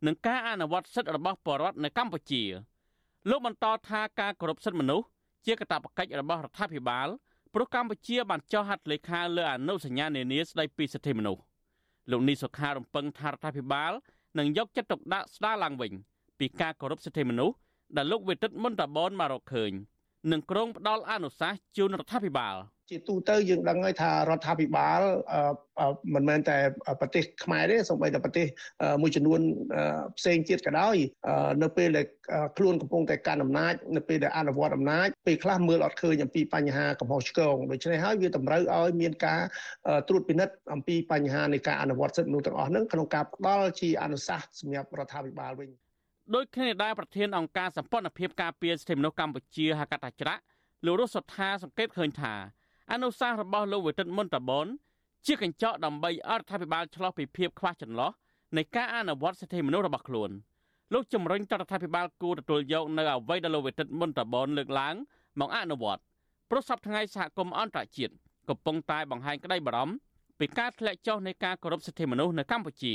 [0.07, 2.43] និងការអនុវត្តសិទ្ធិរបស់ប្រជាពលរដ្ឋនៅកម្ពុជា
[3.31, 5.07] លោកបន្តថាការគោរពសិទ្ធិមនុស្ស
[5.47, 7.09] ជាកាតព្វកិច្ចរបស់រដ្ឋាភិបាល
[7.55, 11.43] ព្រោះកម្ពុជាបានចុះហត្ថលេខាលើអនុសញ្ញានានាស្តីពីសិទ្ធិមនុស្ស
[12.11, 13.93] លោកនីសុខារំពឹងថារដ្ឋាភិបាល
[14.39, 15.93] នឹងយកចិត្តទុកដាក់ស្ដារឡើងវិញ
[16.39, 17.57] ពីការគោរពសិទ្ធិមនុស្ស
[17.97, 19.73] ដែលលោកវេទិតមុនតាបនមករកឃើញ
[20.33, 22.57] និងក្រុងផ្ដាល់អនុសាសន៍ជូនរដ្ឋាភិបាល។
[22.91, 25.01] ជាទូទៅយើងដឹងហើយថារដ្ឋាភិបាល
[26.15, 26.59] មិនមែនតែ
[27.01, 28.47] ប្រទេសខ្មែរទេសូម្បីតែប្រទេស
[29.03, 29.41] មួយចំនួន
[30.19, 30.97] ផ្សេងទៀតក៏ដោយ
[31.63, 32.07] នៅពេលដែល
[32.57, 39.41] ខ្លួនកំពុងតែកាន់អំណាចនៅពេលដែលអនុវត្តអំណាចពេលខ្លះមើលអត់ឃើញអំពីបញ្ហាកំហុសឆ្គងដូច្នេះហើយវាតម្រូវឲ្យមានការ
[40.09, 45.71] ត្រួតពិនិត្យអំពីបញ្ហានៃការអនុវត្តសិទ្ធិមនុស្សទាំងអស់ហ្នឹងក្នុងការផ្ដល់ជាអនុសាសន៍សម្រាប់រដ្ឋាភិបាលវិញ
[46.35, 50.43] ដោយគ្នាដែរប្រធានអង្គការសម្ព័ន្ធភាពការពារសិទ្ធិមនុស្សកម្ពុជាហកតាច្រាក់
[50.87, 52.35] លោករស់សុថាសង្កេតឃើញថា
[52.93, 54.67] អនុសាសន៍របស់លោកវិទិតមុនតាបន
[55.27, 58.11] ជាកញ្ចក់ដើម្បីអរដ្ឋាភិបាលឆ្លោះពីភាពខ្វះចន្លោះ
[58.57, 60.31] នៃការអនុវត្តសិទ្ធិមនុស្សរបស់ខ្លួន
[60.93, 64.95] លោកជំរុញតរដ្ឋាភិបាលគួរទទួលយកនៅអ្វីដែលលោកវិទិតមុនតាបនលើកឡើង
[65.41, 66.03] មកអនុវត្ត
[66.51, 68.15] ព្រោះសប្តាហ៍សហគមន៍អន្តរជាតិ
[68.49, 69.95] កំពុងតែបង្ហាញក្តីបារម្ភ
[70.39, 72.95] ពីការធ្លាក់ចុះនៃការគោរពសិទ្ធិមនុស្សនៅកម្ពុជា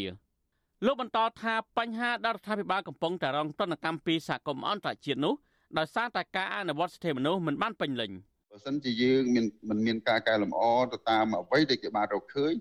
[0.86, 5.34] លោកបន្តថាបញ្ហាដែលរដ្ឋាភិបាលកំពុងតែរងទណ្ឌកម្មពីសហគមន៍អន្តរជាតិនោះ
[5.78, 8.12] ដោយសារតែការអនុវត្តសិទ្ធិមនុស្សមិនបានពេញលេញ។
[8.52, 10.64] បើសិនជាយើងមានមិនមានការកែលម្អ
[10.94, 12.54] ទៅតាមអ្វីដែលគេបានរកឃើញ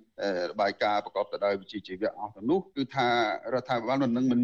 [0.50, 3.08] របាយការណ៍ប្រកបទៅដោយវិជ្ជាជីវៈអស់ទៅនោះគឺថា
[3.54, 4.40] រដ្ឋាភិបាលមិននឹងមិន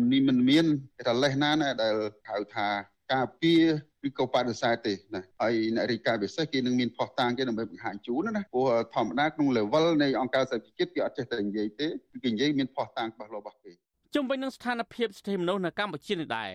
[0.51, 1.95] មានគេថាលេសណាណាដែល
[2.31, 2.69] ហៅថា
[3.13, 3.63] ការពារ
[4.07, 13.73] ឬក៏បដិសេធទេណាហើយអ្នករាយការណ៍ពិសេសគេនឹងមានផុសតាងគេដើម្បីបង្ហាញជូនណាព្រោះធម្មតាក្នុង level នៃអង្គការសហជីវជាតិគេអត់ចេះតែនិយាយទេគឺគេនិយាយមានផុសតាងច្បាស់លាស់របស់គេ
[14.15, 16.51] ជុំវិញនឹងស្ថានភាពសិទ្ធិមនុស្សនៅកម្ពុជានេះដែរ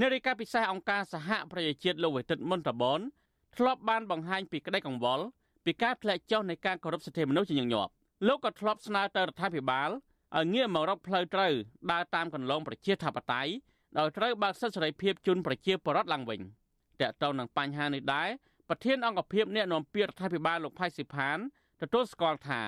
[0.00, 3.00] អ្នករាយការណ៍ពិសេសអង្គការសហប្រជាជាតិលោកវិទិតមុនតបន
[3.56, 5.24] ធ្លាប់បានបង្ហាញពីក្តីកង្វល់
[5.64, 7.90] ពីការធ្លាក់ចុះនៃការគោរពសិទ្ធិមនុស្សជាញឹកញាប់
[8.28, 9.90] លោកក៏ធ្លាប់ស្នើទៅរដ្ឋាភិបាល
[10.36, 11.52] ឲ្យងាកមករកផ្លូវត្រូវ
[11.92, 13.52] ដើរតាមកន្លងប្រជាធិបតេយ្យ
[13.98, 16.40] ដោយត្រូវបើកសិទ្ធិសេរីភាពជូនប្រជាពលរដ្ឋឡើងវិញ
[17.00, 18.28] តើតើនឹងបញ្ហានេះដែរ
[18.68, 21.38] ប្រធានអង្គភិបអ្នកនាំពាក្យរដ្ឋាភិបាលលោកផៃស៊ីផាន
[21.82, 22.62] ទទួលស្គាល់ថា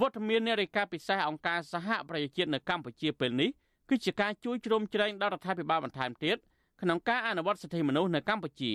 [0.00, 3.50] វត្តមាននារីកាពិសេសអង្គការសហប្រជាជាតិនៅកម្ពុជាពេលនេះ
[3.88, 6.36] គឺជាការជួយជ្រោមជ្រែងដល់រដ្ឋាភិបាលបន្ថែមទៀត
[6.82, 8.72] ក្នុងការអនុវត្តសិទ្ធិមនុស្សនៅកម្ពុជា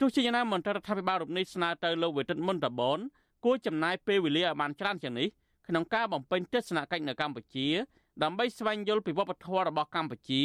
[0.00, 2.98] ទោះជាយ៉ាងណាមន្ត្រីរដ្ឋាភិបាលរូបនេះស្នើទៅលោកវិទិតមុនតបន
[3.44, 5.28] គួរចំណាយពេលវេលាឲ្យបានច្រើនជាងនេះ
[5.68, 7.66] ក្នុងការបំពេញទស្សនកិច្ចនៅកម្ពុជា
[8.22, 10.42] ដើម្បីស្វែងយល់ពីវប្បធម៌របស់កម្ពុជា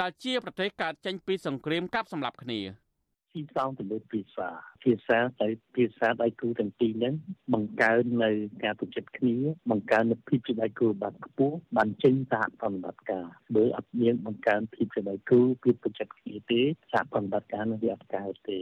[0.00, 2.60] ដែលជាប្រទេសកើតចេញពីសង្គ្រាមកាប់សម្លាប់គ្នា
[3.34, 4.48] ទីផ្សារទៅលើភាសា
[4.84, 7.14] ភាសាទៅភាសាដៃគូទាំងពីរហ្នឹង
[7.54, 8.30] បង្កើននៅ
[8.64, 9.36] ការប្រជិតគ្នា
[9.70, 18.58] បង្កើននូវភាពជាដៃគូបាត់ខ្ពស់បានចេញសហប្រតិបត្តិការបើអត់មានបង្កើនភាពជាដៃគូភាពប្រជិតគ្នាទេសហប្រតិបត្តិការនឹងវាអត់កើតទេ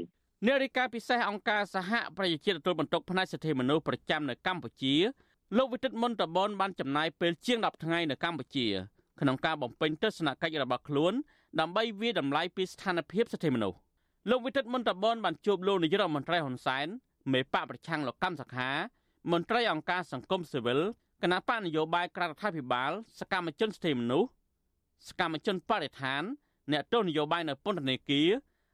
[0.47, 4.95] នារីកាពិសេសអង្គការសហប្រជាជាតិទទួលបន្ទុកផ្នែកសិទ្ធិមនុស្សប្រចាំនៅកម្ពុជា
[5.57, 8.69] លោកវិទិតមុនតបនបានចំណាយពេលជាង10ថ្ងៃនៅកម្ពុជា
[9.21, 11.13] ក្នុងការបំពេញទស្សនកិច្ចរបស់ខ្លួន
[11.61, 13.79] ដើម្បីវាតម្លៃពីស្ថានភាពសិទ្ធិមនុស្ស
[14.31, 16.87] លោកវិទិតមុនតបនបានជួបលោកនាយរដ្ឋមន្ត្រីហ៊ុនសែន
[17.33, 18.71] មេបកប្រឆាំងលោកកម្មសខា
[19.33, 20.81] មន្ត្រីអង្គការសង្គមស៊ីវិល
[21.23, 24.29] គណៈបកនយោបាយក្រៅរដ្ឋាភិបាល សកម្មជនសិទ្ធិមនុស្ស
[25.09, 26.23] សកម្មជនបរិស្ថាន
[26.73, 28.29] អ្នកទស្សនយោបាយនៅពន្ធនាគារ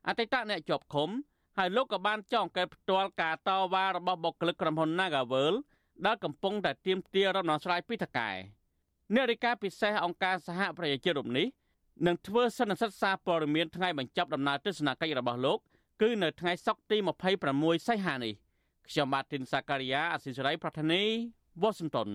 [0.09, 1.11] អតីតអ្នកជាប់ឃុំ
[1.59, 5.55] ហើយលោកក៏បានចងកេតផ្ទាល់ការតវ៉ារបស់បុគ្គលិកក្រុមហ៊ុន Nagavel
[6.07, 8.31] ដែលកំពុងតែទាមទាររំដោះស្រាយពីតកែ
[9.15, 11.47] អ្នករាយការណ៍ពិសេសអង្គការសហប្រជាជាតិរូបនេះ
[12.07, 15.59] នឹងធ្វើសន្និសីទសារព័ត៌មានថ្ងៃបញ្ចប់ដំណើរទស្សនកិច្ចរបស់លោក
[16.03, 16.97] គឺនៅថ្ងៃសុក្រទី
[17.43, 18.35] 26សីហានេះ
[18.89, 21.03] ខ្ញុំបាទទីនសាការីយ៉ាអសិសរីប្រធានី
[21.63, 22.09] វ៉ាស៊ីនតោន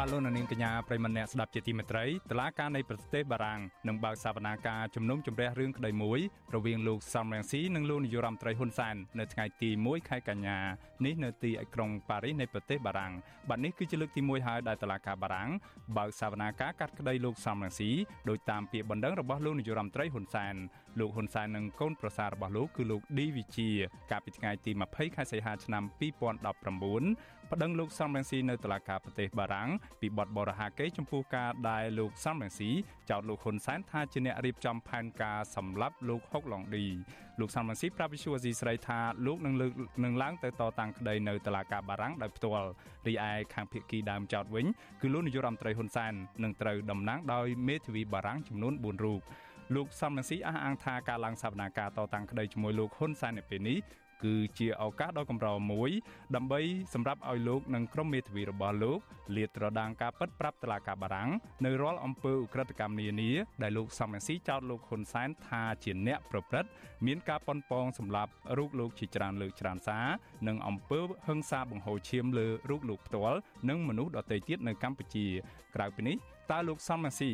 [0.00, 6.20] បាទលោកនាងកញ្ញាប្រិមម្នាក់ស្ដាប់ជាទីមេត្រីតឡាការនៃប្រទេសបារាំងនឹងបើកសវនាការជំនុំជម្រះរឿងក្តីមួយ
[6.54, 10.58] រវាងលោកសំរងស៊ីនិងលោកនាយរដ្ឋមន្ត្រីហ៊ុនសែននៅថ្ងៃទី1ខែកញ្ញា
[11.04, 13.12] នេះនៅទីក្រុងប៉ារីសនៃប្រទេសបារាំង
[13.48, 15.48] បាទនេះគឺជាលើកទី1ហើយដែលតឡាការបារាំង
[15.96, 17.90] បើកសវនាការកាត់ក្តីលោកសំរងស៊ី
[18.28, 20.54] ដោយតាមពាក្យបណ្ដឹងរបស់លោកនាយរដ្ឋមន្ត្រីហ៊ុនសែន
[21.00, 23.68] លោកហ៊ុនសែននិងកូនប្រសាររបស់លោកគឺលោកឌីវិជា
[24.10, 25.82] កាលពីថ្ងៃទី20ខែសីហាឆ្នាំ
[26.60, 29.68] 2019 ប្តឹងលោកសំរងស៊ីនៅតុលាការប្រទេសបារាំង
[30.00, 32.70] ពីបទបរិហាកេចំពោះការដែលលោកសំរងស៊ី
[33.10, 36.86] ចោទលោកហ៊ុនសែនថាជាអ្នករៀបចំផែនការសម្លាប់លោកហុកឡុងឌី
[37.40, 39.72] លោកសំរងស៊ីប្រាប់វិសុវអាស៊ីស្រីថាលោកនឹងលើក
[40.04, 42.68] នឹងឡើងទៅតតាំងក្តីនៅតុលាការបារាំងដោយផ្ទាល់
[43.06, 44.66] រីឯខាងភៀកគីដើមចោទវិញ
[45.00, 49.20] គឺលោកនាយរដ្ឋមន្ត្រីហ៊ុនសែននឹងត្រូវតំណាងដោយមេធាវីបារាំងចំនួន4រូប
[49.74, 53.78] លោកសំរងស៊ីអះអាងថាការឡើងសវនាការតតាំងក្តីជាមួយលោកហ៊ុនសែននៅពេលនេះ
[54.24, 55.90] គឺជាឱកាសដ៏កម្រមួយ
[56.36, 56.60] ដើម្បី
[56.94, 58.98] សម្រាប់ឲ្យលោកនិងក្រុមមេធាវីរបស់លោក
[59.36, 61.30] លាតត្រដាងការពិតប្រាប់តុលាការបារាំង
[61.64, 63.30] នៅរាល់អំពើឧក្រិដ្ឋកម្មនានា
[63.62, 66.70] ដែលលោកសំរងស៊ីចោទលោកហ៊ុនសែនថាជាអ្នកប្រព្រឹត្ត
[67.06, 70.06] មានការប៉ុនប៉ងសម្រាប់រូបលោកជាច្រើនលើកច្រើនសារ
[70.48, 75.26] និងអំពើហិង្សាបង្ហូរឈាមលើរូបលោកផ្ទាល់និងមនុស្សដទៃទៀតនៅកម្ពុជា
[75.74, 76.16] ក្រៅពីនេះ
[76.50, 77.30] តើលោកសំរងស៊ី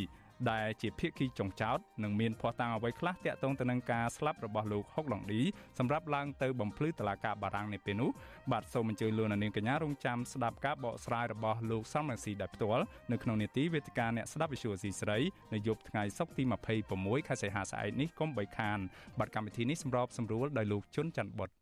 [0.50, 5.40] ដែលជាភាគីចុងចោតនឹងមានភ័ស្តុតាងអ្វីខ្លះតាក់ទងទៅនឹងការស្លាប់របស់លោកហុកឡុងឌី
[5.78, 8.10] សម្រាប់ឡើងទៅបំភ្លឺតឡាការបារាំងនៅពេលនោះ
[8.52, 15.18] បាទសូមអញ្ជើញលោកនាងកញ្ញារងចាំស្ដាប់ការបកស្រាយរបស់លោកសំរងស៊ីដោយផ្ទាល់នៅក្នុងនេតិវេទិកាអ្នកស្ដាប់វិទ្យុអស៊ីស្រី
[15.54, 16.42] នៅយប់ថ្ងៃសុក្រទី
[16.86, 18.78] 26ខែសីហាស្អែកនេះកុំបីខាន
[19.18, 21.61] បាទកម្មវិធីនេះសម្របសម្រួលដោយលោកជុនច័ន្ទបុត្រ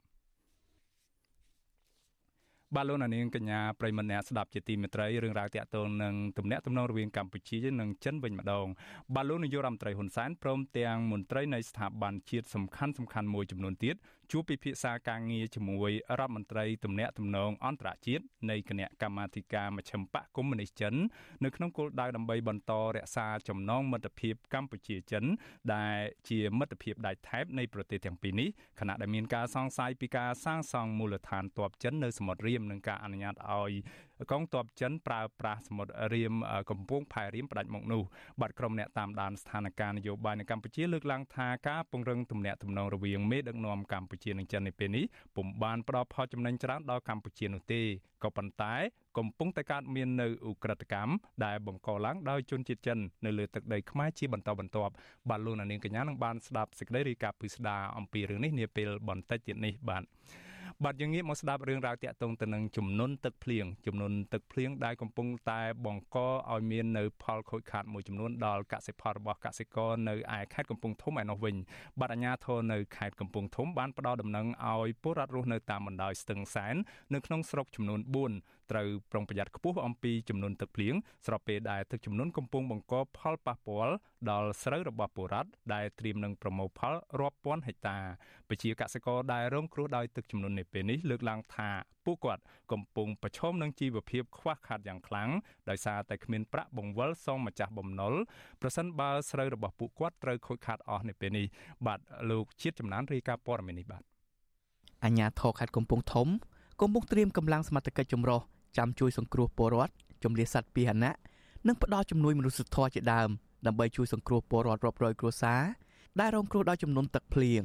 [2.77, 8.67] បាទលោកនាងកញ្ញាប្រិមម្នាក់ស្ដាប់ជាទីមេត្រីរឿងរ៉ាវតាក់ទងនឹងទំនាក់ទំនងរវាងកម្ពុជានិងចិនវិញម្ដង
[9.15, 13.97] បាទលោកនាយករដ្ឋមន្ត្រីហ៊ុនសែនព្រមទាំងមន្ត្រីនៃស្ថាប័នជាតិសំខាន់សំខាន់មួយចំនួនទៀត
[14.35, 20.95] ជួបពិភាក្សាការងារជាមួយរដ្ឋមន្ត្រីទំនាក់ទំនងអន្តរជាតិនៃគណៈកម្មាធិការមជ្ឈិមបកកុម្មុយនីសចិន
[21.45, 25.25] នៅក្នុងគោលដៅដើម្បីបន្តរក្សាចំណងមិត្តភាពកម្ពុជាចិន
[25.75, 25.97] ដែល
[26.29, 28.49] ជាមិត្តភាពដៃថែបនៃប្រទេសទាំងពីរនេះ
[28.81, 33.73] ខណៈដែលមានការសង្ស័យពីការសាងសង់មូលដ្ឋានទ័ពចិននៅសមុទ្ររៀមនិងការអនុញ្ញាតឲ្យ
[34.31, 36.35] កងទ័ពចិនប្រើប្រាស់សមុទ្ររៀម
[36.71, 38.03] កំពង់ផែរៀមផ្ដាច់មុខនោះ
[38.41, 45.05] បាត់ក្រុមអ្នកតាមដានស្ថានភាពនយោបាយនៅកម្ពុជាលើកឡើងថាការពង្រឹងទំនាក់ទំនងរវាងមេដឹកនាំកម្ពុជានិងចិននៅពេលនេះ
[45.37, 47.83] ពុំបានផ្ដល់ផលចំណេញច្រើនដល់កម្ពុជានោះទេ
[48.25, 48.75] ក៏ប៉ុន្តែ
[49.19, 51.13] កំពុងតែកើតមាននៅឧក្រិដ្ឋកម្ម
[51.45, 54.93] ដែលបង្កឡើងដោយជនជាតិចិននៅលើទឹកដីខ្មែរជាបន្តបន្ទាប់
[55.29, 60.05] បាទលោកនាងកញ្ញានឹងបានស្ដាប់សេចក្តីរាយការណ៍ពិស្ដារអំពីរឿងនេះនាពេលបន្តិចទៀតនេះបាទ
[60.85, 66.17] បាទយើងងាកមកស្ដាប់រឿងរ៉ាវតាក់ទងទៅនឹងចំនួនទឹកភ្លៀងចំនួនទឹកភ្លៀងដែលកំពុងតែបង្ក
[66.53, 71.57] ឲ្យមាននៅផលខូចខាតមួយចំនួនដល់កសិផលរបស់កសិករនៅឯខេត្តកំពង់ធំឯនោះវិញ
[72.01, 76.75] បាទអាជ្ញាធរនៅខេត្តកំពង់ធំបានផ្ដល់ដំណឹងឲ្យពលរដ្ឋរស់នៅតាមបណ្ដោយស្ទឹងសែន
[77.15, 78.01] នៅក្នុងស្រុកចំនួន
[78.33, 80.95] 4 ត្រូវប្រុងប្រយ័ត្នខ្ពស់អំពីចំនួនទឹកភ្លៀង
[81.27, 83.95] ស្របពេលដែលទឹកចំនួនកំពុងបង្កផលប៉ះពាល់
[84.31, 87.99] ដល់ស្រូវរបស់ពលរដ្ឋដែលត្រៀមនឹងប្រមូលផលរាប់ពាន់ហិកតា
[88.49, 91.71] ពជាកសិករដែលរងគ្រោះដោយទឹកចំនួននេះពេលនេះលើកឡើងថា
[92.07, 95.31] ពួកគាត់កំពុងប្រឈមនឹងជីវភាពខ្វះខាតយ៉ាងខ្លាំង
[95.71, 98.15] ដោយសារតែគ្មានប្រាក់បង្វិលសងម្ចាស់បំណុល
[98.63, 101.47] ប្រសិនបើស្រូវរបស់ពួកគាត់ត្រូវខូចខាតអស់នៅពេលនេះ
[101.87, 104.03] បាទលោកជាតិចំណានរាយការណ៍ព័ត៌មាននេះបាទ
[105.05, 106.29] អញ្ញាធរខេត្តកំពង់ធំ
[106.81, 108.41] កំពុងត្រៀមកម្លាំងសមត្ថកិច្ចចម្រុះ
[108.77, 111.13] ចាំជួយសង្គ្រោះពលរដ្ឋជំនះសត្វពាហនៈ
[111.67, 113.29] និងផ្ដល់ជំនួយមនុស្សធម៌ជាដើម
[113.67, 115.63] ដើម្បីជួយសង្គ្រោះពលរដ្ឋរាប់រយគ្រួសារ
[116.21, 117.65] ដែលរងគ្រោះដោយចំនួនទឹកភ្លៀង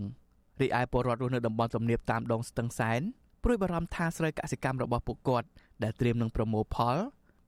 [0.62, 3.02] រីឯពលរដ្ឋរស់នៅតំបន់ទំនាបតាមដងស្ទឹងសែន
[3.44, 5.48] ព្រួយបារម្ភថាស្រូវកសិកម្មរបស់ពួកគាត់
[5.84, 6.98] ដែលត្រៀមនឹងប្រមូលផល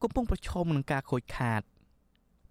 [0.01, 1.61] កំពុងប្រឈមនឹងការខូចខាត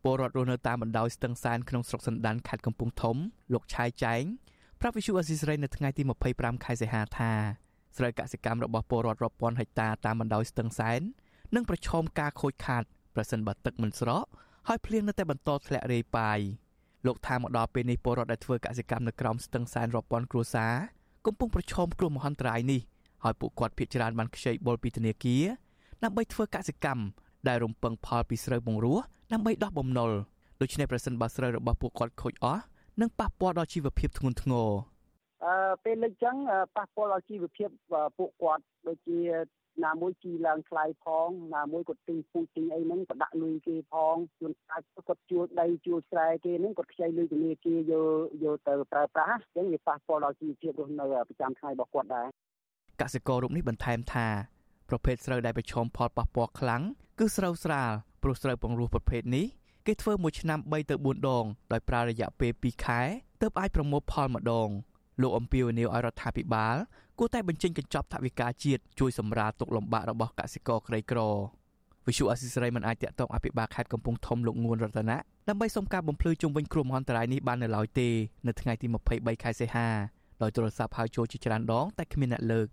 [0.03, 3.17] ពលរដ្ឋរស់នៅតាមបណ្ដោយស្ទឹងសែនក្នុងស្រុកសណ្ដានខេត្តកំពង់ធំ
[3.53, 4.23] លោកឆាយចែង
[4.81, 6.03] ប្រាប់វិសុអេស៊ីសរ៉ៃនៅថ្ងៃទី
[6.35, 7.33] 25ខែសីហាថា
[7.97, 11.01] ស្រូវកសិកម្មរបស់ពលរដ្ឋរាប់ពាន់ហិកតាតាមបណ្ដោយស្ទឹងសែន
[11.55, 12.83] នឹងប្រឈមការខូចខាត
[13.15, 14.25] ប្រសិនបើទឹកមិនស្រក
[14.69, 16.39] ហើយភ្លៀងនៅតែបន្តធ្លាក់រាយប៉ាយ
[17.07, 20.75] លោកថាមកដល់ពេលនេះពលរដ្ឋដែលធ្វើកសិកម្មនៅក្រោមស្ទឹងសែនរាប់ពាន់គ្រួសារ
[21.27, 22.81] កំពុងប្រឈមគ្រោះមហន្តរាយនេះ
[23.25, 25.45] ហើយពួកគាត់ភ័យច្រើនបានខ្ចីបុលពីធនាគារ
[26.03, 27.05] ដើម្បីធ្វើកសិកម្ម
[27.49, 29.01] ដែលរំពឹងផលពីស្រូវបង្រួស
[29.33, 30.11] ដើម្បីដោះបំណុល
[30.61, 32.63] ដូច្នេះប្រសិនបើស្រូវរបស់ពួកគាត់ខូចអស់
[33.01, 34.69] នឹងប៉ះពាល់ដល់ជីវភាពធ្ងន់ធ្ងរ
[35.45, 36.37] អឺពេលលើកចឹង
[36.77, 37.69] ប៉ះពាល់ដល់ជីវភាព
[38.19, 39.21] ពួកគាត់ដូចជា
[39.85, 48.09] ណាមួយជីឡើងថ្លៃផងណាមួយគាត់ទិញពូជទិញអីហ្នឹងក៏ដាក់លុយគេផងជួនកាលគាត់ជួលដីជួលស្រែគេហ្នឹងគាត់ខ្ចីលុយធនាគារយក
[48.45, 52.29] យកទៅប្រើប្រាស់អញ្ចឹងវាប៉ះពាល់ដល់ជីវភាពរស់នៅប្រចាំថ្ងៃរបស់គាត់ដែរ
[53.01, 54.27] កសិកររូបនេះបន្ថែមថា
[54.89, 56.83] ប្រភេទស្រូវដែលប្រឈមផលប៉ះពាល់ខ្លាំង
[57.19, 59.47] គឺស្រូវស្រាលព្រោះស្រូវពង្រោះប្រភេទនេះ
[59.87, 63.01] គេធ្វើមួយឆ្នាំ3ទៅ4ដងដោយប្រើរយៈពេល2ខែ
[63.41, 64.69] ទើបអាចប្រមូលផលម្ដង
[65.21, 66.77] លោកអំពីវនីវឲ្យរដ្ឋាភិបាល
[67.19, 71.21] គួរតែបញ្ចេញកញ្ចប់ថវិកាជាតិជួយសម្រាលទុកលំបាករបស់កសិករក្រីក្រ
[72.07, 75.17] វិសុអសិសរីមិនអាចតាក់ទងអភិបាលខេត្តកំពង់ធំលោកងួនរតនា
[75.49, 78.09] ដើម្បីសុំការបំភ្លឺជុំវិញគ្រោះមហន្តរាយនេះបាននៅឡើយទេ
[78.47, 79.89] នៅថ្ងៃទី23ខែសីហា
[80.43, 82.69] ដោយទូរស័ព្ទហៅចូលជាច្រើនដងតែគ្មានអ្នកលើក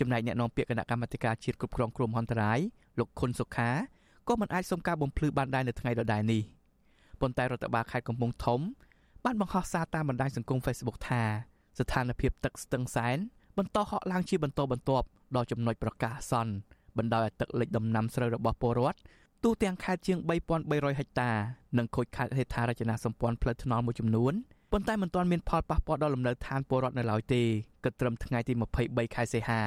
[0.00, 2.58] ចំណែកអ្នកនាំពាក្យគណៈកម្មាធិការជាតិគ្រប់គ្រងគ្រោះមហន្តរាយ
[2.98, 3.70] លោកខុនសុខា
[4.28, 6.42] ក៏មិនអាចសុំការបំភ្លឺបានដែរនៅថ្ងៃដដែលនេះ
[7.20, 8.60] ប៉ុន្តែរដ្ឋបាលខេត្តកំពង់ធំ
[9.24, 11.22] បានបង្ហោះសារតាមបណ្ដាញសង្គម Facebook ថា
[11.78, 13.18] ស្ថានភាពទឹកស្ទឹងសែន
[13.58, 15.06] បន្តហក់ឡើងជាបន្តបន្ទាប់
[15.36, 16.52] ដល់ចំណុចប្រកាសអាសន្ន
[16.98, 18.98] បណ្ដោយឲ្យទឹកលិចដំណាំស្រូវរបស់ពលរដ្ឋ
[19.44, 20.18] ទូទាំងខេត្តជាង
[20.58, 21.30] 3300ហិកតា
[21.78, 24.32] និងខូចខាតហេដ្ឋារចនាសម្ព័ន្ធផ្លូវថ្នល់មួយចំនួន
[24.72, 27.42] ប៉ុន្តែមិនទាន់មានផលប៉ះពាល់ដល់លំនៅឋានពលរដ្ឋនៅឡើយទេ
[27.84, 28.52] គិតត្រឹមថ្ងៃទី
[28.84, 29.62] 23ខែសីហា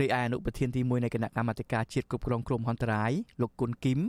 [0.00, 4.00] រីឯអនុប្រធានទី1នៃគណៈកម្មាធិការជាតិគ្រប់គ្រងគ្រោះមហន្តរាយលោកគុណគឹម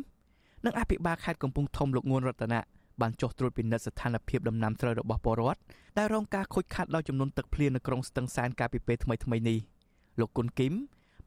[0.66, 2.60] និងអភិបាលខេត្តកំពង់ធំលោកងួនរតនា
[3.02, 5.60] បានចុះត្រួតពិនិត្យស្ថានភាពដំណាំស្រូវរបស់ពលរដ្ឋ
[5.98, 9.60] ដែលរងការខូចខាតដោយចំនួនទឹកភ្លៀងនៅក្រុងស្ទឹងសែនកាលពីពេលថ្មីៗនេះ
[10.20, 10.74] លោកគុណគឹម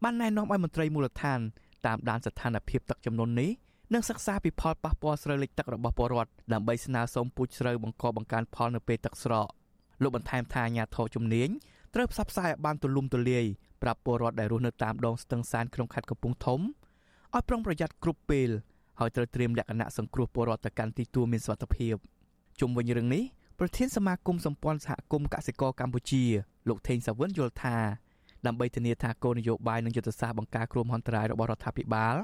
[0.03, 1.41] បានណែនាំឲ្យមន្ត្រីមូលដ្ឋាន
[1.87, 3.51] តាមដានស្ថានភាពទឹកចំនួននេះ
[3.95, 9.49] និងសិក្សាពីផលប៉ះពាល់ស្រូវលិចទឹករបស់ពលរដ្ឋដើម្បីស្នើសុំពូជស្រូវបង្កបង្កើនផលនៅពេលទឹកស្រក
[10.03, 11.49] លោកបន្ថែមថាអាញាធរជំនាញ
[11.95, 13.45] ត្រូវផ្សព្វផ្សាយឲ្យបានទូលំទូលាយ
[13.83, 18.51] ប្រាប់ពលរដ្ឋដែលរស់នៅតាមដងស្ទឹងសែនក្នុងខេត្តកំពង់ធំឲ្យប្រុងប្រយ័ត្នគ្រប់ពេល
[18.99, 21.95] ហើយត្រូវត្រៀមលក្ខណៈសង្គ្រោះពលរដ្ឋទៅកាន់ទីទួលមានសុវត្ថិភាព
[22.61, 23.25] ជុំវិញរឿងនេះ
[23.59, 26.25] ប្រធានសមាគមសម្ព័ន្ធសហគមន៍កសិករកម្ពុជា
[26.69, 27.77] លោកថេងសាវឿនយល់ថា
[28.47, 32.17] ដើម្បីធានាថាគោលនយោបាយនិងយុទ្ធសាស្ត្របង្ការគ្រោះមហន្តរាយរបស់រដ្ឋាភិបាល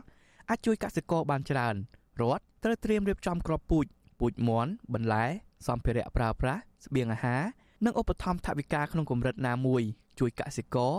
[0.49, 1.75] អាចជួយកសិករបានច្រើន
[2.21, 3.87] រដ្ឋត្រូវត្រៀមរៀបចំក្របពូជ
[4.21, 5.25] ពូជមន់បន្លែ
[5.69, 7.43] សម្ភារៈប្រើប្រាស់ស្បៀងអាហារ
[7.85, 9.83] និងឧបត្ថម្ភថវិកាក្នុងកម្រិតណាមួយ
[10.21, 10.93] ជួយកសិករ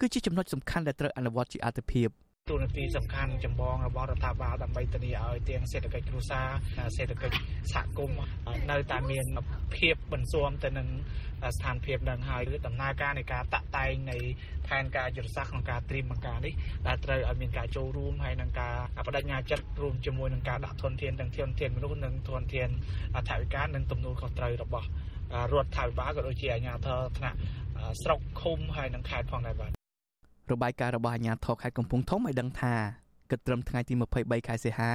[0.00, 2.08] គឺជាចំណុចសំខាន់ដែលត្រូវអនុវត្តជាអាទិភាព
[2.50, 6.48] ទូនាទីសំខាន់ចម្បងរបស់រដ្ឋាភិបាលដើម្បីធានាឲ្យទាំងសេដ្ឋកិច្ចគ្រួសារ
[6.96, 7.36] សេដ្ឋកិច្ច
[7.72, 8.18] សហគមន៍
[8.70, 9.26] នៅតែមាន
[9.76, 10.88] ភាពបន្ស៊ាំទៅនឹង
[11.56, 14.16] ស្ថានភាពនឹងហើយឬដំណើរការនៃការតាក់តែងនៃ
[14.66, 16.54] ផែនការយុទ្ធសាស្ត្រក្នុងការត្រៀមបង្ការនេះ
[16.86, 18.74] ដែលត្រូវឲ្យមានការចូលរួមហើយនឹងការ
[19.06, 22.68] បដិញ្ញាចិត្តរួមជាមួយនឹងការដាក់ធនធានទាំងធនធានមនុស្សនិងធនធាន
[23.28, 24.86] ថវិកានិងទំនួលខុសត្រូវរបស់
[25.52, 27.36] រដ្ឋាភិបាលក៏ដូចជាអាជ្ញាធរថ្នាក់
[28.02, 29.81] ស្រុកឃុំហើយនិងខេត្តផងដែរបាទ
[30.52, 32.74] របាយការណ៍របស់អាជ្ញាធរខេត្តកំពង់ធំឲ្យដឹងថា
[33.30, 34.92] គិតត្រឹមថ្ងៃទី23ខែសីហា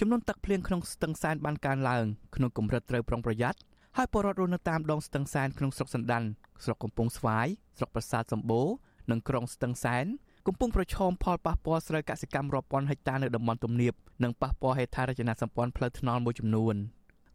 [0.00, 2.04] ចំនួនទឹកភ្លៀងក្នុងស្ទឹងសែនបានកើនឡើង
[2.36, 3.58] ក្នុងកម្រិតត្រូវប្រុងប្រយ័ត្ន
[3.96, 6.22] ហើយពលរដ្ឋរស់នៅតាមដងស្ទឹងសែនក្នុងស្រុកសណ្ដាន
[6.64, 7.46] ស្រុកកំពង់ស្វាយ
[7.78, 8.68] ស្រុកប្រាសាទសម្បូរ
[9.10, 10.06] និងក្រុងស្ទឹងសែន
[10.46, 13.92] កំពុងប្រឈមផលប៉ះពាល់ស្រូវកសិកម្មរាប់ពាន់ហិកតានៅតំបន់ទំនាប
[14.24, 16.74] និងប៉ះពាល់ហេដ្ឋារចនាសម្ព័ន្ធផ្លូវថ្នល់មួយចំនួន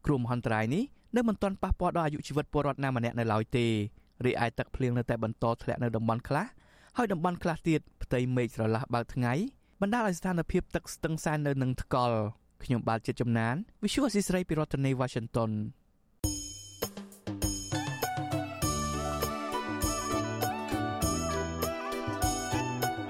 [0.05, 0.83] គ្រោះមហន្តរាយនេះ
[1.15, 3.67] នៅមិនទាន់ប៉ះពាល់ដល់អាយុជីវិតពលរដ្ឋណាម្នាក់នៅឡើយទេ
[4.25, 6.45] រីឯទឹកភ្លៀងនៅតែបន្តធ្លាក់នៅតំបន់ខ្លះ
[6.99, 9.33] ហើយតំបន់ខ្លះទៀតផ្ទៃមេឃស្រឡះបើកថ្ងៃ
[9.81, 12.17] បណ្ដាលឲ្យស្ថានភាពទឹកស្ទឹងសែននៅនឹងថ្កល់
[12.63, 15.51] ខ្ញុំបាទជាចំណាន Visual Assisray ពីរដ្ឋធានី Washington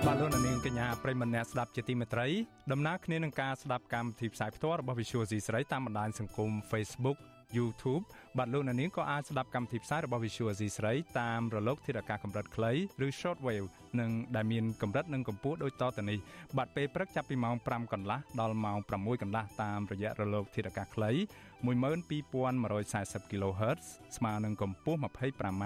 [0.06, 2.28] បាទលោកនាងកញ្ញាប្រិមម្នាក់ស្ដាប់ជាទីមេត្រី
[2.72, 7.18] ដំណើរគ្នានឹងការស្ដាប់កម្មវិធីផ្សាយផ្ទាល់របស់ Visual C ស្រីតាមបណ្ដាញសង្គម Facebook
[7.58, 8.04] YouTube
[8.38, 12.72] បាទលោកនាងក៏អាចស្ដាប់កម្មវិធីផ្សាយរបស់ Visual C ស្រីតាមរលកធាតុអាកាសកម្រិតខ្លី
[13.06, 13.68] ឬ Shortwave
[14.00, 16.20] និងដែលមានកម្រិតនិងកម្ពស់ដូចតទៅនេះ
[16.58, 21.12] បាទពេលព្រឹកចាប់ពីម៉ោង5កន្លះដល់ម៉ោង6កន្លះតាមរយៈរលកធាតុអាកាសខ្លី
[21.66, 23.82] 12140 kHz
[24.18, 25.66] ស្មើនឹងកម្ពស់ 25m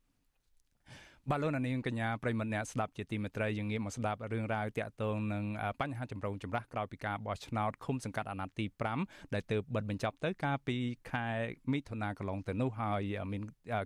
[1.29, 5.45] បាទលោកនាងកញ្ញាប្រិមត្តអ្នកស្ដាប់ជាទីមេត្រីយើងងាកមកស្ដាប់រឿងរ៉ាវតាក់ទងនឹង
[5.81, 8.65] បញ្ហាចម្រូងចម្រាសក្រោយពីការបោះឆ្នោតឃុំសង្កាត់អាណត្តិទី
[8.99, 10.77] 5ដែលទើបបិទបញ្ចប់ទៅកាលពី
[11.11, 11.27] ខែ
[11.71, 13.41] មិថុនាកន្លងទៅនោះហើយមាន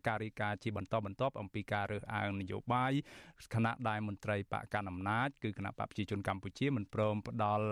[0.07, 2.93] ការរីកាជាបន្តបន្ទាប់អំពីការរើសអើងនយោបាយ
[3.53, 7.67] គណៈដែលមន្ត្រីបកកណ្ដាលអំណាចគឺគណៈបកប្រជាជនកម្ពុជាមិនព្រមផ្ដល់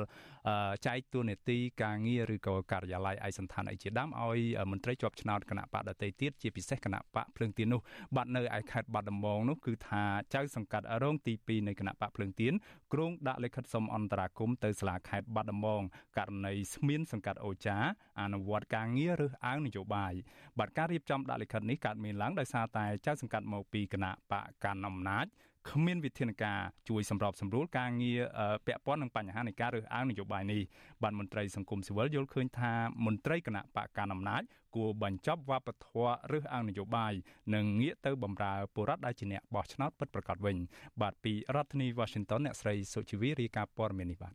[0.88, 4.40] ចែកទួនាទីការងារឬក៏ការិយាល័យឯកសន្តានអីជាដើមឲ្យ
[4.72, 7.82] មន្ត្រីជាប់ឆ្នោតគណៈបកដទៃទៀតជាពិសេសគណៈបកភ្លើងទៀននោះ
[8.16, 12.54] បាទនៅឯខេត្តបាត់ដំបងនោះគឺថាចៅសង្កាត់រងទី2នៃគណៈបកភ្លើងទៀន
[12.94, 15.82] គ្រងដាក់លិខិតសុំអន្តរាគមន៍ទៅសាលាខេត្តបាត់ដំបង
[16.18, 17.78] ករណីស្មានសង្កាត់អូចា
[18.22, 20.14] អនុវត្តការងាររើសអើងនយោបាយ
[20.60, 25.26] បាទការរៀបចំដាក់លិខិតនេះកើតមានឡើងដោយសារតែចៅសង្កាត់មកពីគណៈបកកណ្ដាលអំណាច
[25.70, 28.20] គ្មានវិធានការជួយសម្របសម្រួលការងារ
[28.66, 30.62] ពាក់ព័ន្ធនឹងបញ្ហានៃការរើសអើងនយោបាយនេះ
[31.04, 32.74] បានមន្ត្រីសង្គមស៊ីវិលយល់ឃើញថា
[33.06, 34.42] មន្ត្រីគណៈបកកណ្ដាលអំណាច
[34.76, 37.14] គួរបញ្ចប់វប្បធម៌រើសអើងនយោបាយ
[37.56, 40.58] និងងាកទៅបម្រើពលរដ្ឋដែលជាអ្នកបោះឆ្នោតពិតប្រាកដវិញ
[41.02, 44.34] បាទពីរដ្ឋធានី Washington អ្នកស្រីសុជីវីរាយការណ៍ព័ត៌មាននេះបាទ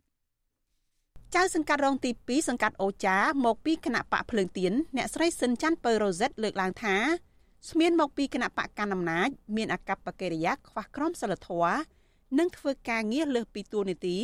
[1.35, 6.95] ចៅសង្កាត់រងទី2សង្កាត់អូចាមកពីគណៈបកភ្លើងទៀនអ្នកស្រីស៊ិនច័ន្ទពៅរ៉ូសិតលើកឡើងថា
[7.67, 11.79] ស្មានមកពីគណៈបកកណ្ដាលអំណាចមានអកប្បកិរិយាខ្វះក្រមសីលធម៌
[12.39, 14.17] និងធ្វើការងារលើសពីទួលនីតិ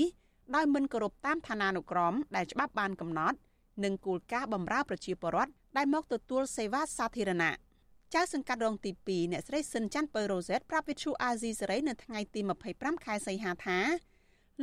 [0.55, 3.37] ដោយមិនគោរពតាមឋានានុក្រមដែលច្បាប់បានកំណត់
[3.83, 7.55] និងគោលការណ៍បម្រើប្រជាពលរដ្ឋដែលមកទទួលសេវាសាធារណៈ
[8.13, 12.41] ចៅសង្កាត់រងទី2អ្នកស្រីស៊ិនច័ន្ទពៅរ៉ូសេតប្រាប់វិទ្យុអាស៊ីសេរីនៅថ្ងៃទី
[12.73, 13.79] 25ខែសីហាថា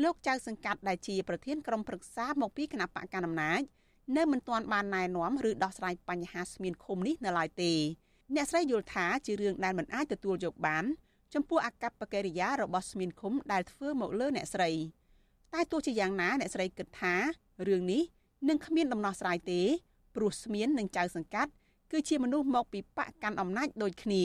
[0.02, 3.62] លោកចៅសង្កាត់ដែលជាប្រធានក្រុមប្រឹក្សាមកពីគណៈបកកណ្ដាលអំណាច
[4.16, 7.72] នៅមិនទាន់បានណែនាំឬដោះស្រាយបញ្ហាស្មានឃុំនេះនៅឡើយទេ
[8.34, 10.84] អ្នកស្រីយល់ថាជារឿងដែលមិនអាចទទួលយកបាន
[11.34, 14.70] ចំពោះអកប្បកិរិយារបស់ស្មានឃុំដែលធ្វើមកលើអ្នកស្រី
[15.52, 17.14] តែទោះជាយ៉ាងណាអ្នកស្រីគិតថា
[17.68, 18.02] រឿងនេះ
[18.48, 19.60] នឹងគ្មានដំណោះស្រាយទេ
[20.14, 21.52] ព្រោះស្មាននិងចៅសង្កាត់
[21.92, 24.24] គឺជាមនុស្សមកពីបកកាន់អំណាចដូចគ្នា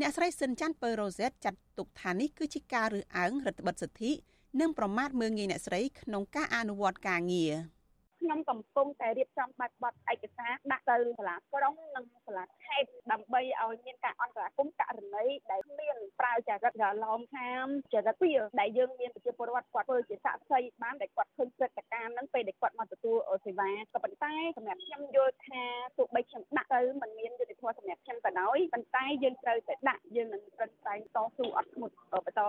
[0.00, 4.12] អ្នកស្រីស៊ិនច័ន្ទពៅរ៉ូសេតចាត់ទុកថានេះគឺជាការរើសអើងរដ្ឋបិទសិទ្ធិ
[4.60, 7.54] និងប្រមាថមើលងាយអ្នកស្រីក្នុងការអនុវត្តការងារ។
[8.20, 25.62] ខ្ញុំកំពុងតែរៀបចំបែបបទឯកសារដាក់ទៅសាលាក្រុងនិងសាលាខេត្តដើម្បីឲ្យមានការអន្តរាគមន៍ករណីដែលមានប្រើចរិតរលំខាមចរិតពីដែលយើងមានប្រជាពលរដ្ឋគាត់ធ្វើជាសាក់សីបានដែលគាត់ឃើញព្រឹត្តិការណ៍ហ្នឹងពេលដែលគាត់មកទទួលសេវាក៏ប៉ុន្តែសម្រាប់ខ្ញុំយល់ថា
[25.98, 32.40] ទោះបីខ្ញុំដាក់ទៅมันមានយុទ្ធធម៌សម្រាប់ខ្ញុំក៏ដោយប៉ុន្តែយើងត្រូវតែដាក់យើងនឹងប្រឹងប្រែងតស៊ូអត់ធ្មត់បន្ត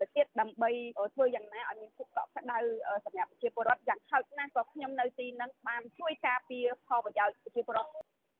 [0.00, 0.70] ទៅទៀតដើម្បី
[1.14, 2.58] ធ្វើយ៉ាងណាឲ្យមានភាពកក់ក្ដៅ
[3.04, 7.90] សម្រាប់ប្រជាពលរដ្ឋយ៉ាងហោចណាស់ក៏ខ្ញុំនៅទីហ្នឹងបានជួយការពារផលប្រយោជន៍ប្រជាពលរដ្ឋ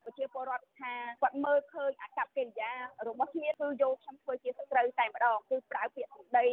[0.05, 2.71] ប្រជាពលរដ្ឋថាគាត់មើលឃើញអកប្បកិរិយា
[3.07, 6.45] របស់គ្នាគឺយកខ្ញុំធ្វើជាសត្រូវតែម្ដងគឺប្រើពាក្យសម្ដី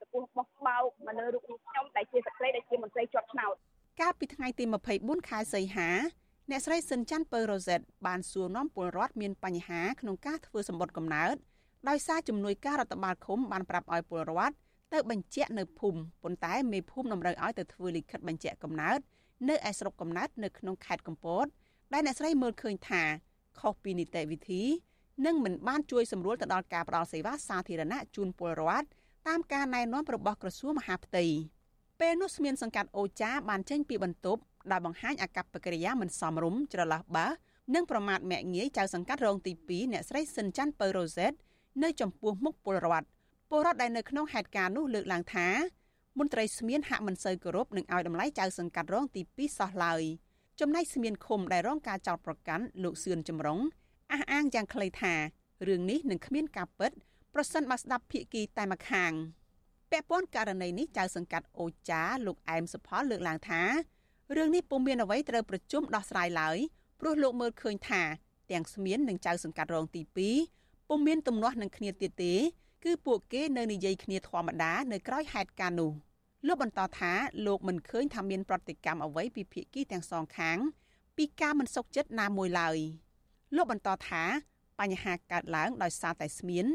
[0.00, 3.54] ចំពោះបោះបោកមកលើរូបនេះខ្ញុំដែលជាស្ត្រីដែលជាមន្ត្រីជាប់ឆ្នោត
[4.00, 4.64] កាលពីថ្ងៃទី
[4.96, 5.90] 24ខែសីហា
[6.50, 11.36] អ្នកស្រីស៊ិនច័ន្ទពៅរ៉ូសេតបានសួរនាំពលរដ្ឋមានបញ្ហាក្នុងការធ្វើសម្បត្តិកំណើត
[11.88, 14.54] ដោយសារជំនួយការរដ្ឋបាលឃុំបានប្រាប់ឲ្យពលរដ្ឋ
[14.92, 18.98] ទៅបញ្ជាក់នៅភូមិប៉ុន្តែមេភូមិតម្រូវឲ្យទៅធ្វើលិខិតបញ្ជាក់កំណើត
[19.48, 21.46] នៅឯស្រុកកំណើតនៅក្នុងខេត្តកំពត
[21.92, 23.02] ដែលអ្នកស្រីមើលឃើញថា
[23.60, 24.62] ខុសពីនីតិវិធី
[25.26, 28.86] និងមិនបានជួយសម្រួលទៅដល់ការផ្តល់សេវាសាធារណៈជូនពលរដ្ឋ
[29.28, 31.24] តាមការណែនាំរបស់ក្រសួងមហាផ្ទៃ
[32.00, 37.32] ពេលនោះស្មានសង្កាត់អូចាបានចេញពីបន្ទប់ដែលបង្ហាញអកប្បកិរិយាមិនសមរម្យច្រឡះបាស
[37.74, 41.32] និងប្រមាថមាក់ងាយចៅសង្កាត់រងទី2អ្នកស្រីស៊ិនច័ន្ទពៅរ៉ូសេត
[41.82, 43.06] នៅចំពោះមុខពលរដ្ឋ
[43.50, 45.46] ពលរដ្ឋដែលនៅក្នុងហេតុការណ៍នោះលើកឡើងថា
[46.18, 50.02] មន្ត្រីស្មៀនហាក់មិនសូវគោរពនិងឲ្យតម្លៃចៅសង្កាត់រងទី2សោះឡើយ
[50.60, 53.60] ចំណែកស្មៀនឃុំដែលរងការចោទប្រកាន់លោកសឿនចម្រុង
[54.12, 55.14] អះអាងយ៉ាងខ្លីថា
[55.68, 56.92] រឿងនេះនឹងគ្មានការពិត
[57.34, 59.12] ប្រសិនបើស្ដាប់ភាគីតែម្ខាង
[59.90, 63.62] ពាក់ព័ន្ធករណីនេះចៅសង្កាត់អូចាលោកអែមសុផលលើកឡើងថា
[64.36, 66.58] រឿងនេះពុំមានអ្វីត្រូវប្រជុំដោះស្រាយឡើយ
[67.00, 68.02] ព្រោះលោកមើលឃើញថា
[68.50, 70.02] ទាំងស្មៀននិងចៅសង្កាត់រងទី
[70.46, 72.34] 2ពុំមានទំនាស់នឹងគ្នាទៀតទេ
[72.84, 75.92] គឺពួកគេនៅនិយាយគ្នាធម្មតានៅក្រោយហេតុការណ៍នោះ
[76.46, 77.12] លោកបន្តថា
[77.46, 80.58] លោកមិនឃើញថាមានប្រតិកម្មអ្វីពីភាគីទាំងសងខាង
[81.16, 82.78] ពីការមិនសុខចិត្តណាមួយឡើយ
[83.56, 84.22] លោកបន្តថា
[84.80, 86.66] បញ្ហាកើតឡើងដោយសារតែស្មៀន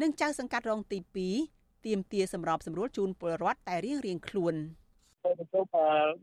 [0.00, 0.98] និងចៅសង្កាត់រងទី
[1.42, 4.54] 2ទៀមទាសម្របសម្រួលជូនពលរដ្ឋតែរៀងរៀងខ្លួន។
[5.24, 5.64] ទៅប្រជុំ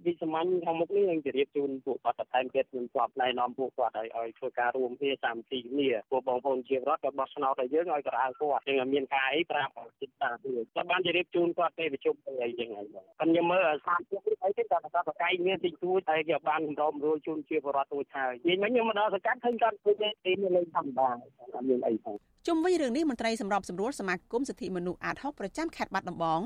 [0.05, 9.71] វិសាមញ្ញខាងមុខនេះនឹងជម្រាបជូនពួកគាត់បន្ថែមទៀតខ្ញុំគាត់ណែនាំពួកគាត់ឲ្យឲ្យធ្វើការរួមគ្នាសាមគ្គីគ្នាពួកបងប្អូនជារដ្ឋក៏បោះឆ្នោតឲ្យយើងឲ្យក្រៅគាត់យើងមានការអីប្រាប់
[10.01, 21.07] ចិត្តតាទៀតគាត់បានជម្រាបជូនគាត់ពេលប្រជុំអីយ៉ាងហ្នឹងបងខ្ញុំមើលសាមគ្គីនេះអីទៀតគាត់ថាបកាយមានតិចតួចតែគេបានរំរួលជូនជាបរដ្ឋទូចហើយនិយាយមិញខ្ញុំមកដល់សកាត់ឃើញគាត់ធ្វើទេលេងធម្មតា
[21.55, 22.15] អត់មានអីផង
[22.47, 26.41] ជុំវិញរឿងនេះមន្ត្រីសម្របសម្រួលសមាគមសិទ្ធិមនុស្សអាត6ប្រចាំខេត្តបាត់ដំបង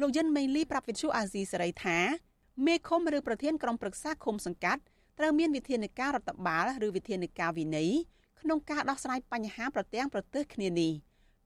[0.00, 1.98] លោកយិនមេងលីប្រាប់វិទ្យុអាស៊ីសេរីថា
[2.66, 4.82] មេឃុំឬប្រធានក្រុមប្រឹក្សាឃុំសង្កាត់
[5.18, 7.90] ត្រូវមានវិធានការរដ្ឋបាលឬវិធានការវិន័យ
[8.40, 10.92] ក្នុងការដោះស្រាយបញ្ហាប្រទាំងប្រទើសគ្នានេះ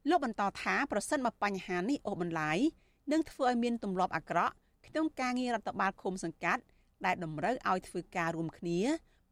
[0.09, 2.59] លោកបន្តថាប្រសិនបើបញ្ហានេះអូសបន្លាយ
[3.13, 4.55] នឹងធ្វើឲ្យមានទម្លាប់អាក្រក់
[4.87, 6.63] ក្នុងការងាររដ្ឋបាលឃុំសង្កាត់
[7.05, 8.81] ដែលតម្រូវឲ្យធ្វើការរួមគ្នា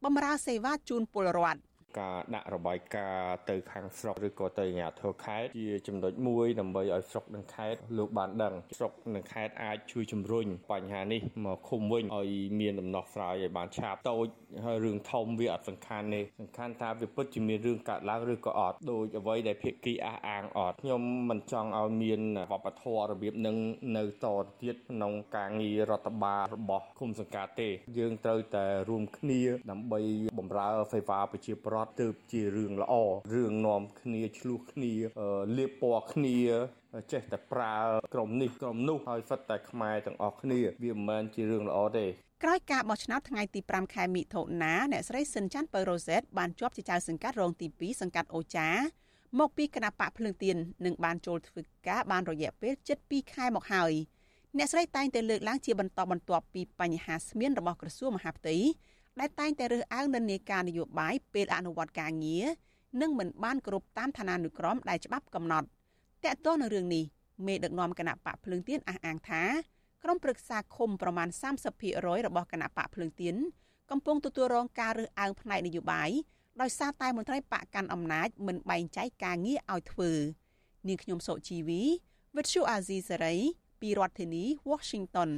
[0.05, 1.61] បម្រើសេវាជូនពលរដ្ឋ
[1.99, 12.31] ការដាក់របាយការណ៍ទៅខាងស្រុកឬក៏ទៅអាជ្ញាធរខេត្តជាចំណុចមួយដើម្បីឲ្យស្រុកនិងខេត្តលោកបានដឹងស្រុកនិងខេត្តអាចជួយជំរុញបញ្ហានេះមកឃុំវិញឲ្យ
[12.61, 14.27] មានដំណោះស្រាយឲ្យបានឆាប់តូច
[14.65, 22.21] ហើយរឿងធំវាអត់សំខាន់ទេសំខាន់ថាវាពិតជាមានរឿងកើតឡើងឬក៏អត់ដូចអ្វីដែលភាគីអះអាងអត់ខ្ញុំមិនចង់ឲ្យមាន
[22.53, 23.57] វប្បធម៌របៀបនឹង
[23.97, 24.27] នៅត
[24.63, 27.69] ទៀតក្នុងការងាររដ្ឋបាលរបស់គុំសង្កាត់ទេ
[27.99, 29.41] យើងត្រូវតែរួមគ្នា
[29.71, 30.01] ដើម្បី
[30.39, 32.95] បម្រើសេវាប្រជាប្រដ្ឋទើបជារឿងល្អ
[33.35, 34.93] រឿងនាំគ្នាឆ្លោះគ្នា
[35.57, 36.39] លៀបពណ៌គ្នា
[37.13, 37.77] ចេះតែប្រើ
[38.15, 42.07] ក្រុមនេះក្រុមនោះហើយសិតតែខ្មែរទាំងអស់គ្នា វាមិនមែនជារឿងល្អទេ
[42.43, 48.69] ក្រោយការបោះឆ្នោតថ្ងៃទី5ខែមិថុនាអ្នកស្រីស៊ិនច័ន្ទពៅរ៉ូសេតបានជាប់ជាចៅសង្កាត់រងទី2សង្កាត់អូចា
[49.39, 52.75] មកពីគណៈបកភ្លើងទៀននិងបានចូលធ្វើការបានរយៈពេល
[53.05, 53.93] 7ខែមកហើយ
[54.59, 58.57] អ្នកស្រីតែងតែលើកឡើងជាបន្តបន្ទាប់ពីបញ្ហាស្មៀនរបស់ក្រសួងមហាផ្ទៃ
[59.21, 62.47] ដែលតែងតែរើសអើងនិន្នាការនយោបាយពេលអនុវត្តការងារ
[63.01, 65.67] និងមិនបានគ្រប់តាមឋានានុក្រមដែលច្បាប់កំណត់
[66.25, 67.05] តកតោះនៅរឿងនេះ
[67.47, 69.43] មេដឹកនាំគណៈបកភ្លើងទៀនអះអាងថា
[70.03, 71.29] ក្រុមប្រឹក្សាឃុំប្រមាណ
[71.77, 73.37] 30%របស់គណៈបកភ្លើងទៀន
[73.91, 76.11] កំពុងទទួលរងការរើសអើងផ្នែកនយោបាយ
[76.61, 80.11] ដោយសារតែមន្ត្រីបកកាន់អំណាចមិនបែងចែកការងារឲ្យធ្វើ
[80.89, 81.83] នាងខ្ញុំសុជីវី
[82.37, 83.37] វិទ្យុអាស៊ីសេរី
[83.81, 85.31] ពីរដ្ឋធានី Washington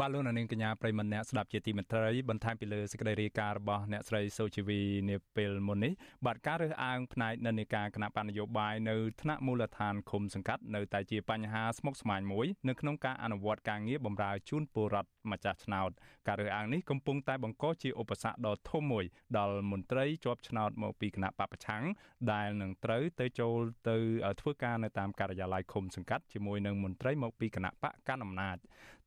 [0.00, 4.80] បាទលោកនាងកញ្ញាប្រិមម្នាក់ស្ដាប់ជាទីមេត្រីបន្ថែមពីលើសេចក្តីរាយការណ៍របស់អ្នកស្រីសូជីវី
[5.10, 5.92] នាពេលមុននេះ
[6.26, 15.90] បាទការរើសអើងផ្នែកនិន្នាការគណៈបញ្ញយោបាយនៅថ្នាក់មូលដ្ឋានឃុំសង្កាត់នៅតែជាបញ្ហាស្មុគស្មាញមួយនៅក្នុងការអនុវត្តការងារបម្រើជូនពលរដ្ឋម្ចាស់ឆ្នោត
[16.28, 19.04] ការរើសអើងនេះកំពុងតែបង្កជាឧបសគ្គដ៏ធំមួយ
[19.38, 21.84] ដល់មន្ត្រីជាប់ឆ្នោតមកពីគណៈបពប្រឆាំង
[22.32, 23.56] ដែលនឹងត្រូវទៅចូល
[23.88, 23.96] ទៅ
[24.40, 28.58] ធ្វើការនៅតាមការិយាល័យឃុំសង្កាត់ជាមួយនឹងមន្ត្រីមកពីគណៈបកកណ្ដាលអំណាច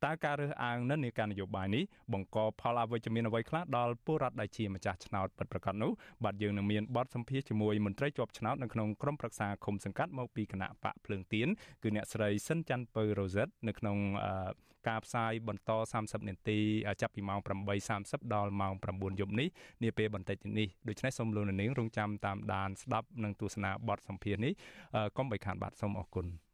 [0.06, 5.92] តើការរើសអើងនិន្នាការនយោបាយនេះបង្កផលអវិជ្ជមានអ្វីខ្លះដល់ពលរដ្ឋដែលជាម្ចាស់ឆ្នោតពិតប្រាកដនោះ
[6.24, 11.48] បាទយើងនឹងមានបទសម្ភាសជាមួយមន្ត្រីជាប់ឆ្នោតនៅក្នុងក្រុមប្រឹក្សាឃុំសង្កាត់មកពីគណៈបកភ្លើងទៀន
[11.82, 13.96] គឺអ្នកស្រីសិនច័ន្ទពៅរ៉ូសិតនៅក្នុង
[14.88, 16.58] ការផ្សាយបន្ត30នាទី
[17.00, 17.40] ចាប់ពីម៉ោង
[17.86, 19.48] 8:30ដល់ម៉ោង9យប់នេះ
[19.82, 24.52] នាពេលបន្តិចនេះដូច្នេះសូមលោកនាងរងចាំតាមដានស្ដាប់និងទស្សនាបទសម្ភាសន៍នេះ
[25.16, 26.45] កុំបីខានបាទសូមអរគុណ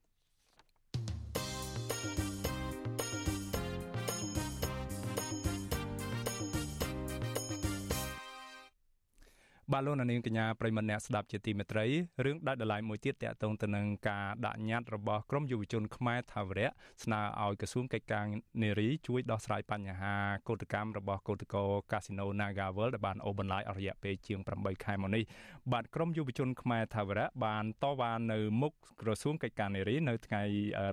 [9.73, 11.87] បាទលោកនាងកញ្ញាប្រិមម្នាក់ស្ដាប់ជាទីមេត្រី
[12.25, 16.71] រឿងដាច់ដライមួយទៀតតកតងទៅនឹងការដាក់ញត្តិរបស់ក្រមយុវជនខ្មែរថាវរៈ
[17.05, 18.25] ស្នើឲ្យក្រសួងកិច្ចការ
[18.63, 20.15] នារីជួយដោះស្រាយបញ្ហា
[20.49, 21.61] កោតកម្មរបស់កោតក្រ
[21.93, 25.25] កាស៊ីណូ Naga World ដែលបានអូសបន្លាយអស់រយៈពេលជាង8ខែមកនេះ
[25.73, 30.43] បាទក្រមយុវជនខ្មែរថាវរៈបានតវ៉ានៅមុខក្រសួងកិច្ចការនារីនៅថ្ងៃ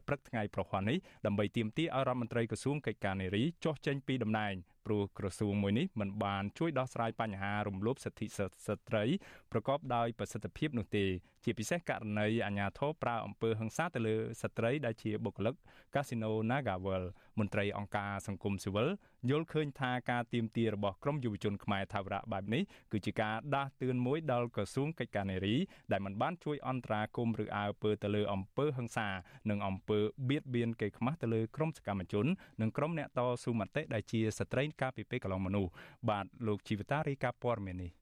[0.08, 4.56] ព្រឹកថ្ងៃប្រហ័ននេះដើម្បីទាមទារឲ្យរដ្ឋមន្ត្រីក្រសួងកិច្ចការនារីចុះចេញពីតំណែង
[4.90, 9.04] ព្រោះក្រសួងមួយនេះមិនបានជួយដោះស្រាយបញ្ហារំលោភសិទ្ធិស្ត្រី
[9.52, 11.06] ប្រកបដោយប្រសិទ្ធភាពនោះទេ
[11.44, 15.56] ជាពិសេសករណីអាញាធរប្រើអំពើហិង្សាទៅលើស្ត្រីដែលជាបុគ្គលិក
[15.96, 17.04] កាស៊ីណូ Nagavel
[17.40, 18.88] មន្ត្រីអង្គការសង្គមស៊ីវិល
[19.30, 25.56] យល់ឃើញថាការទៀមទារបស់ក្រមយុវជនខ្មែរថាវរៈបែបនេះគឺជាការដាស់តឿនមួយដល់ក្រសួងកិច្ចការនារី
[25.92, 29.08] ដែលមិនបានជួយអន្តរាគមន៍ឬអើពើទៅលើអំពើហិង្សា
[29.50, 32.26] និងអំពើបៀតបៀនកេរខ្មាស់ទៅលើក្រមសកម្មជន
[32.62, 35.72] និងក្រមអ្នកតស៊ូមតិដែលជាស្ត្រីការពីពេលកន្លងមនុស្ស
[36.10, 37.99] បាទលោកជីវតារីកាព័រមាននេះ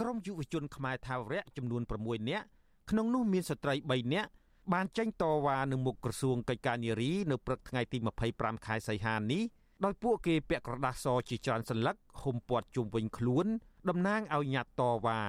[0.00, 2.46] ក្រមយុវជនខ្មែរថាវរៈចំនួន6នាក់
[2.90, 4.30] ក្នុងនោះមានស្ត្រី3នាក់
[4.72, 7.98] បានចេញតវ៉ានឹងមុខក្រសួងកិច្ចការនារីនៅព្រឹកថ្ងៃទី
[8.32, 9.42] 25ខែសីហានេះ
[9.84, 13.46] ដោយពួកគេពាក់ក្រដាសសជាច្រើនសន្លឹកហុំព័ទ្ធជុំវិញខ្លួន
[13.88, 15.22] តំណាងឲ្យញត្តិតវ៉ា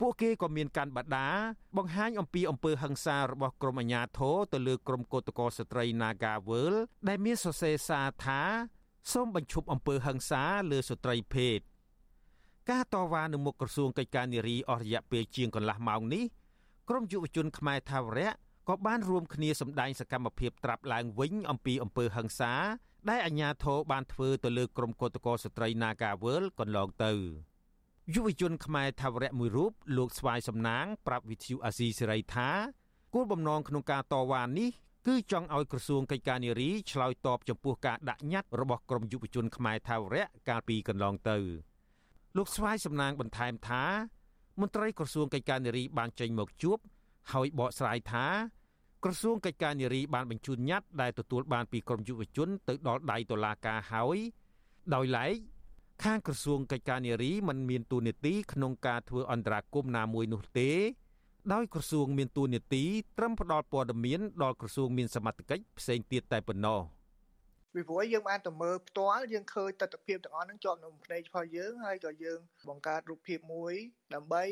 [0.00, 1.28] ពួកគេក៏មានការបដា
[1.76, 6.74] បង្ហាញអំពីអំពើហិង្សារបស់ក្រុមអាជ្ញាធរទៅលើក្រុមកោតក្រស្ត្រី Nagawal
[7.08, 8.42] ដែលមានសរសេរសារថា
[9.12, 11.60] សូមបញ្ឈប់អំពើហិង្សាលើស្ត្រីភេទ
[12.70, 16.24] ការតវ៉ានៅមុខក្រសួងកិច្ចការនារីអស់រយៈពេលជាងកន្លះម៉ោងនេះ
[16.88, 18.30] ក្រមយុវជនខ្មែរថាវរៈ
[18.68, 22.52] ក៏បានរួមគ្នាសម្ដែងសកម្មភាពត្រាប់ឡើងវិញអំពីអំពើហិង្សា
[23.10, 27.12] ដែលអាជ្ញាធរបានធ្វើទៅលើក្រុមកោតក្រស្ត្រី Nagawal កន្លងទៅ
[28.14, 32.50] យុវជនខ្មែរថាវរៈមួយរូបលោកស្វាយសំណាង ប្រាប់វិទ្យុអាស៊ីសេរីថា
[33.14, 34.70] គោលបំណងក្នុងការតវ៉ានេះ
[35.06, 41.69] គឺចង់ឲ្យក្រសួងកិច្ចការនារីឆ្លើយតបចំពោះការដាក់ញត្តិរបស់ក្រមយុវជនខ្មែរថាវរៈកាលពីកន្លងទៅ
[42.36, 43.84] លោកស្វាយសំណាងបន្ថែមថា
[44.60, 46.78] មន្ត្រីក្រសួងកិច្ចការនារីបានចេញមកជួប
[47.32, 48.26] ហើយបកស្រាយថា
[49.04, 54.18] ក្រសួងកិច្ចការនារីបានបញ្ជូនញត្តិដែលទទួលបានពីក្រមយុវជនទៅដល់ដៃតុលាការហើយ
[54.94, 55.32] ដោយឡែក
[56.04, 60.70] ខាងក្រសួងកិច្ចការនារីមិនមានទូនាទីក្នុងការធ្វើអន្តរាគមន៍ណាមួយនោះទេ
[61.52, 62.84] ដោយក្រសួងមានទួនាទី
[63.18, 66.80] ត្រឹមផ្ដល់ព័ត៌មានដល់ក្រសួងមានសមត្ថកិច្ចផ្សេងទៀតតែប៉ុណ្ណោះ
[67.74, 73.74] ពីព្រោះយើងបានទៅមើលផ្ទាល់យើងឃើញទស្សនវិជ្ជាទាំងអស់ហ្នឹងជាប់នៅភ្នែករបស់យើងហើយក៏យើងបង្កើតរូបភាពមួយ
[74.14, 74.44] ដើម្បី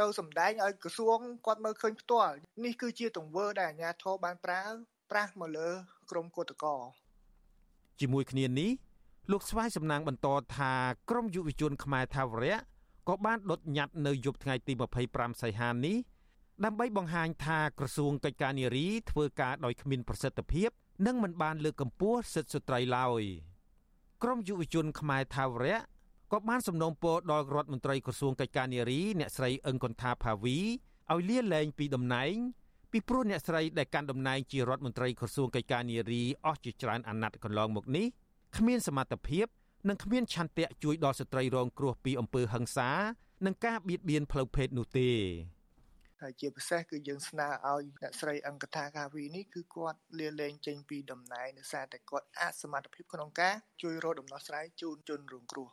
[0.00, 4.62] ទៅសម្ដែងឲ្យក្រសួងគាត់មើលឃើញផ្ទាល់នេះគឺជាទង្វើដែលអាជ្ញាធរបានប្រើ
[5.10, 5.70] ប្រាស់មកលើ
[6.10, 6.76] ក្រមគឧតកោ
[8.00, 8.70] ជាមួយគ្នានេះ
[9.32, 10.72] លោកស្វាយសំណាងបន្តថា
[11.10, 12.58] ក្រមយុវជនខ្មែរថាវរៈ
[13.08, 14.72] ក៏បានដុតញត្តិនៅយប់ថ្ងៃទី
[15.08, 15.96] 25សីហានេះ
[16.64, 20.70] ដើម្បីបង្ហាញថាក្រសួងកិច្ចការនារីធ្វើការដោយគ្មានប្រសិទ្ធភាព
[21.06, 23.22] និងមិនបានលើកកម្ពស់សិទ្ធិស្ត្រីឡើយ
[24.22, 25.78] ក្រមយុវជនខ្មែរថាវរៈ
[26.32, 30.58] ក៏បានសំណូមពរដល់រដ្ឋមន្ត្រីក្រសួងកិច្ចការនារីអ្នកស្រីអឹងកុនថាផាវី
[31.12, 32.34] ឲ្យលាលែងពីតំណែង
[32.92, 38.06] ពីព្រោះអ្នកស្រីដែលកាន់តំណែងជារដ្ឋមន្ត្រីក្រសួងកិច្ចការនារីអស់ជាច្រើនអាណត្តិកន្លងមកនេះ
[38.56, 39.46] គ្មានសមត្ថភាព
[39.88, 42.90] និងគ្មានឆន្ទៈជួយដល់ស្ត្រីរងគ្រោះពីអំពើហិង្សា
[43.46, 45.10] និងការបៀតបៀនផ្លូវភេទនោះទេ
[46.24, 55.68] ហើយជាពិសេសគឺយើងស្នើឲ្យអ្នកស្រីអង្គថាកាវីនេះគឺគាត់លាលែងចេញពីតំណែងដោយសារតែគាត់អាចសមត្ថភាពក្នុងការជួយរកដំណោះស្រាយជូនជនរងគ្រោះ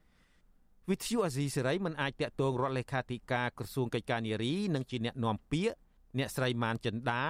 [0.90, 5.76] វិទ្យុអាស៊ីសេរីមិនអាចតាក់ទងរដ្ឋលេខាធិការក្រសួងកិច្ចការនារីនិងជាអ្នកនាំពាក្យ
[6.18, 7.24] អ្នកស្រីម៉ានចិន្តា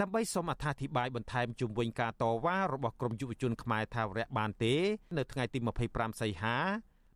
[0.00, 4.74] ដើម្បីសូមអត្ថាធិប្បាយបន្ថែមជុំវិញការតវ៉ារបស់ក្រមយុវជនខ្មែរថាវរៈបានទេ
[5.18, 5.58] នៅថ្ងៃទី
[5.90, 6.56] 25សីហា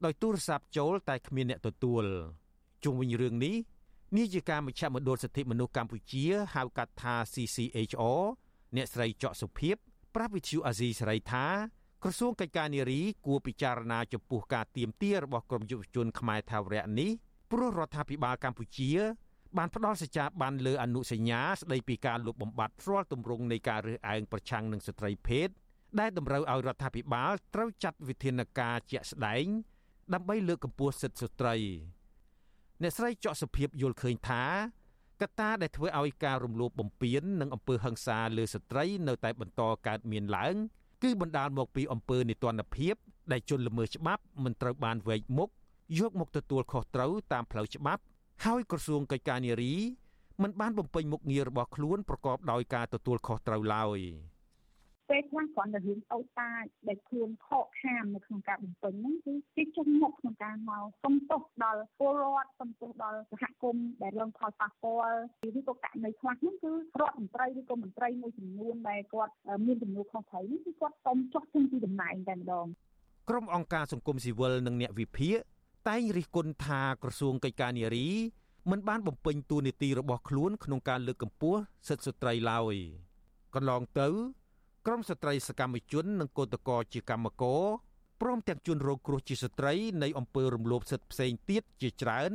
[0.04, 2.04] ដោយទូរស័ព្ទចូលតែគ្មានអ្នកទទួល
[2.84, 3.54] ជុំវិញរឿងនេះ
[4.16, 8.22] នាយិកាមជ្ឈមណ្ឌលសិទ្ធិមនុស្សកម្ពុជាហៅកាត់ថា CCHR
[8.76, 9.76] អ្នកស្រីចော့សុភិប
[10.14, 11.46] ប្រាប់វិទ្យុអាស៊ីសេរីថា
[12.02, 17.10] ក្រសួងកិច្ចការនារីគួរពិចារណាចំពោះការទៀមទារបស់ក្រមយុវជនខ្មែរថាវរៈនេះ
[17.50, 18.90] ព្រោះរដ្ឋាភិបាលកម្ពុជា
[19.56, 25.48] បានផ្ដល់សច្ចាប័នលើអនុសញ្ញាស្ដីពីការលុបបំបាត់រាល់ទម្រង់នៃការរើសអើងប្រឆាំងនឹងស្ត្រីភេទ
[26.00, 29.46] ដែលតម្រូវឲ្យរដ្ឋាភិបាលត្រូវចាត់វិធានការជាក់ស្ដែង
[30.14, 31.56] ដើម្បីលើកកម្ពស់សិទ្ធិស្ត្រី
[32.82, 34.42] អ្នកស្រីចော့សុភាពយល់ឃើញថា
[35.22, 40.54] កត្តាដែលធ្វើឲ្យការរំលោភបំពាននិងអំពើហិង្សាលើស្ត្រីនៅតែបន្តកើតមានឡើង
[41.02, 42.94] គឺបណ្ដាលមកពីអំពើនីតិរដ្ឋភាព
[43.32, 45.48] ដែលជនល្មើសច្បាប់មិនត្រូវបានវែកមុខ
[45.98, 48.02] យកមកទទួលខុសត្រូវតាមផ្លូវច្បាប់
[48.44, 49.74] ហើយក្រសួងកិច្ចការនារី
[50.42, 53.98] មិនបានបំពេញមុខងាររបស់ខ្លួនប្រកបដោយការទទួលខុសត្រូវឡើយ
[55.10, 65.18] ពេលខ្លះគ្រាន់តែរឿងអូតតាចដែលខ្លួនខកខាននៅក្នុងការបំពេញហ្នឹងគឺគេចេញមុខក្នុងការមកសុំទោសដល់ពលរដ្ឋសុំទោសដល់សហគមន៍ដែលរងផលប៉ះពាល់
[65.58, 69.32] ឬក៏ករណីខ្លះហ្នឹងគឺរដ្ឋមន្ត្រីឬក៏មន្ត្រីមួយចំនួនដែលគាត់
[69.66, 72.66] មានចំនួនខុសត្រូវនេះគឺគាត់សុំចុះចេញពីតំណែងតែម្ដង
[73.30, 75.38] ក្រុមអង្គការសង្គមស៊ីវិលនិងអ្នកវិភាគ
[75.88, 78.08] តែងរិះគន់ថាក្រសួងកិច្ចការនារី
[78.70, 82.74] មិនបានបំពេញតួនាទីរបស់ខ្លួនក្នុងការលើកកម្ពស់សិទ្ធិស្ត្រីឡើយ
[83.54, 84.08] កន្លងទៅ
[84.86, 87.62] ក្រមស្ត្រីសកម្មជននិងកោតក្រជាកម្មករ
[88.22, 89.72] ព្រមទាំងជនរងគ្រោះជាស្ត្រី
[90.02, 92.30] នៃអំពើរំលោភសិទ្ធិផ្សេងទៀតជាច្រើន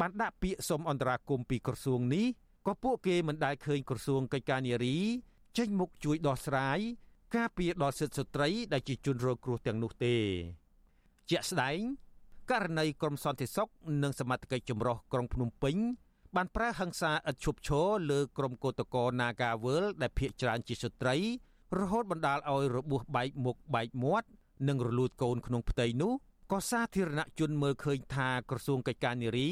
[0.00, 2.26] បានដាក់ពាក្យសុំអន្តរាគមន៍ពីក្រសួងនេះ
[2.66, 4.98] ក៏ពួកគេមិនដែលឃើញក្រសួងកិច្ចការនារី
[5.58, 6.78] ចេញមុខជួយដោះស្រាយ
[7.36, 10.16] ការពារដល់សិទ្ធិស្ត្រីដែលជាជនរងគ្រោះទាំងនោះទេ
[11.30, 11.78] ជាក់ស្ដែង
[12.50, 13.68] ករណីក្រមសន្តិសុខ
[14.02, 15.76] និងសមត្ថកិច្ចចម្រុះក្រុងភ្នំពេញ
[16.36, 21.16] បានប្រើហិង្សាឥតឈប់ឈរលើក្រុមកោតក្រ Nagawal ដែលភ ieck ច្រើនជាស្ត្រី
[21.78, 24.28] រហូតបណ្ដាលឲ្យរបួសបែកមុខបែកមាត់
[24.68, 26.12] និងរលួតកូនក្នុងផ្ទៃនោះ
[26.52, 29.48] ក៏សាធារណជនមើលឃើញថាក្រសួងកិច្ចការនារី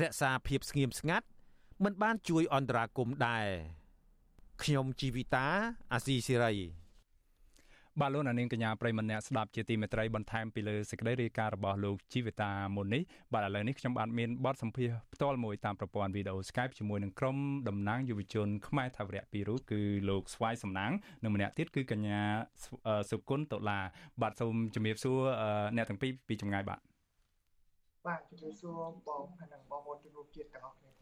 [0.00, 1.26] រក្សាភាពស្ងៀមស្ងាត់
[1.84, 3.46] មិនបានជួយអន្តរាគមន៍ដែរ
[4.62, 5.46] ខ្ញុំជីវិតា
[5.92, 6.85] អាស៊ីសេរី
[8.00, 17.36] បាទលោកនាងកញ្ញាប្រិមម្នាក់ស្ដាប់ជាទីមេត្រីបន្ថែមពីលើសេចក្តីរាយការណ៍របស់លោកជីវិតាមុននេះបាទឥឡូវនេះខ្ញុំបាទមានបទសម្ភាសន៍ផ្ទាល់មួយតាមប្រព័ន្ធវីដេអូ Skype ជាមួយនឹងក្រុម
[17.68, 20.90] តំណាងយុវជនខ្មែរថាវរៈពីររូបគឺលោកស្វាយសំណាង
[21.22, 22.20] និងម្នាក់ទៀតគឺកញ្ញា
[23.10, 23.78] សុគន្ធតុលា
[24.22, 25.18] បាទសូមជំរាបសួរ
[25.76, 26.80] អ្នកទាំងពីរពីចម្ងាយបាទ
[28.06, 28.78] បាទជំរាបសួរ
[29.08, 30.95] បងហើយនិងបងប្អូនជនរួមជាតិទាំងអស់គ្នា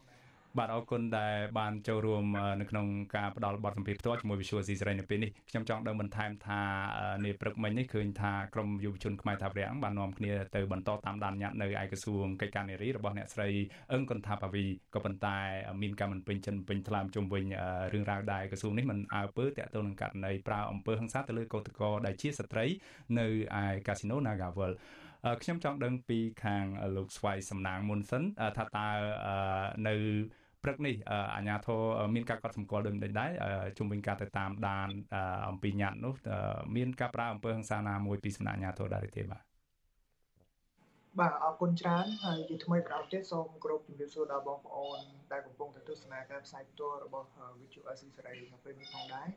[0.58, 2.24] បាទអរគុណដែលបានចូលរួម
[2.60, 2.86] នៅក្នុង
[3.16, 6.60] ការផ្ដល់បទសម្ភាសន៍ផ្ទាល់ជាមួយ Visual C សេរីនៅពេលនេះខ្ញុំចង់ដឹងបន្ថែមថា
[7.24, 13.48] នាព្រឹកមិញនេះឃើញថាក្រមយុវជនខ្មែរថាវរៈបាននាំគ្នាទៅបន្តតាមដានញត្តិនៅឯក្រសួងកិច្ចការនារីរបស់អ្នកស្រី
[13.92, 15.38] អឹងកន្ថាបាវីក៏ប៉ុន្តែ
[15.82, 17.44] មានការមិនពេញចិត្តពេញថ្លើមជុំវិញ
[17.92, 22.66] រឿងរ៉ាវដែលក្រសួងនេះមិនអើពើតាក់ទងនឹងករណីប្រើអំពើហិង្សាទៅលើកោតក្រដែលជាស្ត្រី
[23.18, 23.26] នៅ
[23.62, 24.72] ឯកាស៊ីណូ Nagavel
[25.42, 26.64] ខ្ញុំចង់ដឹងពីខាង
[26.96, 28.22] លោកស្វាយសំណាងមុនសិន
[28.56, 28.88] ថាតើ
[29.88, 29.96] នៅ
[30.64, 30.96] ព្រឹកនេះ
[31.34, 31.80] អាជ្ញាធរ
[32.14, 33.30] មានការកត់សម្គាល់ដូចដែរ
[33.78, 34.88] ជុំវិញការទៅតាមដាន
[35.48, 36.14] អំពីញត្តិនោះ
[36.76, 39.42] មានការប្រើអំពើហិង្សាណាមួយពីសំណាក់អាជ្ញាធរដែរទេបាទ
[41.20, 44.98] បាទអរគុណច្រើនហើយជាថ្មីប្រអប់ទៀតសូមគោរពជំរាបសួរដល់បងប្អូន
[45.32, 47.28] ដែលកំពុងតែទស្សនាការផ្សាយផ្ទាល់របស់
[47.60, 49.28] វិទ្យុអេស៊ីសេរីនៅពេលនេះផងដែរ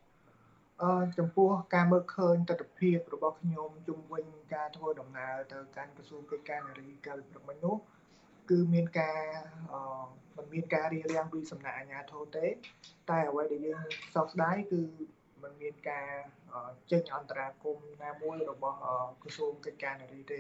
[0.84, 7.75] អឺចំពោះការមើលឃើញទស្សនវិជ្ជារបស់ខ្ញុំជុំវិញការធ្វើដំណើរទៅកាន់ក្រសួងកិច្ចការនារីកាលពីព្រឹកមិញនោះ
[8.49, 9.19] គឺមានការ
[9.73, 9.82] អឺ
[10.38, 12.47] មិនមានការរៀបរៀងពីសំណាក់អាជ្ញាធរទេ
[13.09, 13.83] តែអ្វីដែលយើង
[14.15, 14.81] សោកស្ដាយគឺ
[15.43, 16.07] มันមានការ
[16.91, 18.77] ចេញអន្តរាគមណាមួយរបស់
[19.23, 20.38] ក្រសួងកិច្ចការនារីទេ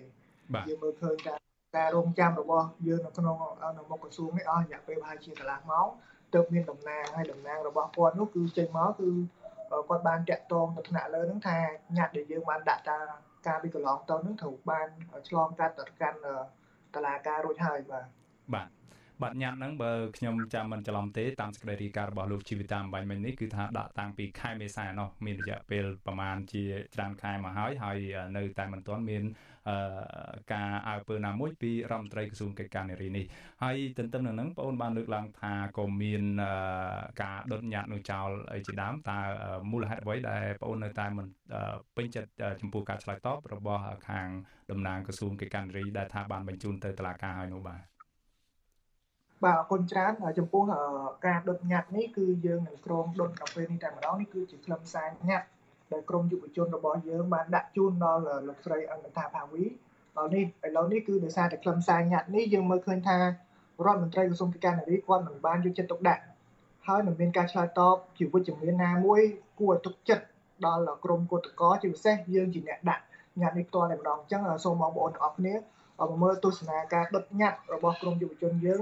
[0.67, 1.35] យើងមើលឃើញថា
[1.77, 3.37] ការរងចាំរបស់យើងនៅក្នុង
[3.77, 5.87] នៅមុខក្រសួងនេះអស់រយៈពេលប្រហែលជាកន្លះម៉ោង
[6.33, 9.09] ទើបមានតំណាងហើយតំណាងរបស់គាត់នោះគឺចេញមកគឺ
[9.89, 11.57] គាត់បានតាក់ទងទៅថ្នាក់លើហ្នឹងថា
[11.97, 12.99] ញត្តិដែលយើងបានដាក់តា
[13.47, 14.87] ការពីកន្លងទៅហ្នឹងត្រូវបាន
[15.27, 16.19] ឆ្លងកាត់ទៅកាន់
[16.95, 18.05] តឡាការរួចហើយបាទ
[18.53, 18.67] បាទ
[19.23, 26.63] បាទញត្តិហ្នឹងបើខ្ញុំចាំមិនច្រឡំទេតាមសេចក្តីរាយការណ៍របស់លោកជីវិតាអំបញ្ញមិញនេះគឺថាដាក់តាំងពីខែមេសាណោះមានរយៈពេលប្រហែលជា
[26.95, 27.97] ច្រើនខែមកហើយហើយ
[28.37, 29.23] នៅតែមិនទាន់មាន
[30.53, 33.25] ការអើពើណាមួយពីរដ្ឋមន្ត្រីក្រសួងកិច្ចការនារីនេះ
[33.63, 36.23] ហើយទន្ទឹមនឹងហ្នឹងបងអូនបានលើកឡើងថាក៏មាន
[37.23, 39.19] ការដុតញត្តិនោះចោលអីជាដើមតើ
[39.71, 41.25] មូលហេតុអ្វីដែលបងអូននៅតែមិន
[41.95, 42.29] ពេញចិត្ត
[42.61, 44.27] ចំពោះការឆ្លើយតបរបស់ខាង
[44.71, 47.96] តំណាងក្រសួងកិច្ចការនារីដែលថាបានបញ្ជូនទៅតុលាការហើយនោះបាទ
[49.43, 50.63] បាទអរគុណច្រើនចំពោះ
[51.25, 55.47] ការដុតញត្តិនេះគឺយើងនឹងក្រុមដុតកាហ្វេនេះតែម្ដងនេះគឺជាខ្លឹមសារញត្តិ
[55.91, 59.63] ដែលក្រមយុវជនរបស់យើងបានដាក់ជូនដល់លោកស្រីអង្គតាភាវី
[60.17, 66.23] ដល់នេះឥឡូវនេះគឺដោយសារតែខ្លឹមសារញត្តិនេះយើងមើលឃើញថារដ្ឋមន្ត្រីក្រសួងកិច្ចការនារីគាត់មិនបានយកចិត្តទុកដាក់
[66.87, 69.21] ហើយមិនមានការឆ្លើយតបជាវិជ្ជមានណាមួយ
[69.59, 70.25] គួរឲ្យទុកចិត្ត
[70.65, 73.03] ដល់ក្រមគឧតកោជាពិសេសយើងជាអ្នកដាក់
[73.41, 75.53] ញត្តិនេះផ្ទាល់តែម្ដងអញ្ចឹងសូមបងប្អូនទាំងអស់គ្នា
[76.23, 78.81] មើលទស្សនាការដុតញត្តិរបស់ក្រមយុវជនយើង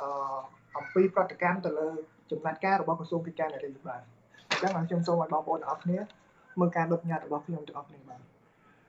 [0.00, 0.02] អ
[0.76, 1.88] អំពីប្រតិកម្មទៅលើ
[2.30, 4.00] ចំណាត់ការរបស់ក្រសួងកិច្ចការនារីបាទ
[4.62, 5.98] ចឹងខ្ញុំសូមឲ្យបងប្អូនទាំងអស់គ្នា
[6.60, 8.20] មើលការដុតញត្តិរបស់ខ្ញុំទាំងអស់គ្នាបាទ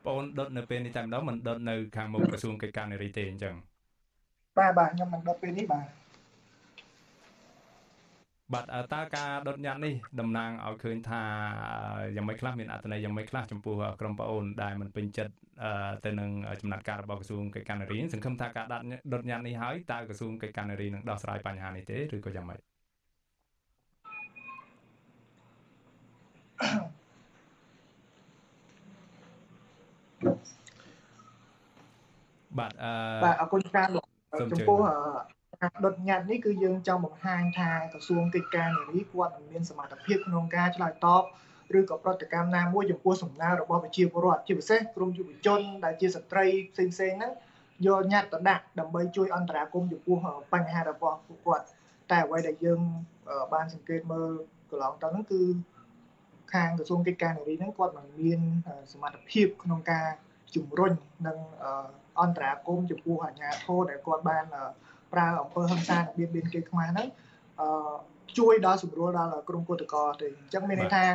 [0.06, 3.56] បងដុតនៅពេលនេះតែម្ដងមិនដុតនៅខាងមុខក្រសួងកិច្ចការនារីទេអញ្ចឹង
[4.58, 5.86] បាទបាទខ្ញុំមិនដុតពេលនេះបាទ
[8.54, 11.22] បាទតើការដុតញត្តិនេះតំណាងឲ្យឃើញថា
[12.16, 15.34] យ៉ាងម៉េចខ្លះមានអត្ថន័យយ៉ាងម៉េចខ្លះចំពោះក្រុមប្អូនដែលមិនពេញចិត្ត
[16.06, 16.32] ទៅនឹង
[16.62, 18.84] ចំណាត់ការរបស់ក្រសួងកិច្ចការនារីសង្ឃឹមថាការដាក់
[19.14, 22.60] ដុតញត្តិនេះហើយតើក្រសួងកិច្ចការនារីនឹងដោះស្រាយបញ្ហានេះទេឬក៏យ៉ាងម៉េច
[32.58, 32.94] បាទអឺ
[33.26, 33.90] បាទអរគុណច្រើន
[34.52, 34.80] ចំពោះ
[35.64, 41.24] ការដុតញត្តិនេះគឺយើងចង់បង្ហាញថាក្រសួងកិច្ចការនារីគាត់មិនមានសមត្ថភាពក្នុងការឆ្លើយតប
[41.78, 47.32] ឬក៏ប្រតិកម្មណាមួយចំពោះសំណើរបស់ប្រជាពលរដ្ឋជាពិសេសក្រុមយុវជនដែលជាស្ត្រីផ្សេងៗហ្នឹង
[47.88, 50.18] យកញត្តិទៅដាក់ដើម្បីជួយអន្តរាគមន៍ចំពោះ
[50.54, 51.66] បញ្ហារបស់ពួកគាត់
[52.12, 52.80] តែអ្វីដែលយើង
[53.54, 54.32] បានសង្កេតមើល
[54.70, 55.42] កន្លងទៅហ្នឹងគឺ
[56.54, 58.40] ខាងក្រសួងកិច្ចការនារីហ្នឹងគាត់មិនមាន
[58.94, 60.08] សមត្ថភាពក្នុងការ
[60.56, 60.94] ជំរុញ
[61.28, 61.38] និង
[62.22, 64.46] អន្តរាគមចំពោះអាជ្ញាធរដែលគាត់បាន
[65.14, 67.08] ប្រើអំពើហិង្សារបៀបបៀនគេខ្មែរហ្នឹង
[67.60, 67.68] អឺ
[68.38, 71.06] ជួយដល់សម្រួលដល់ក្រមគឧតកោទេអញ្ចឹងមានន័យថា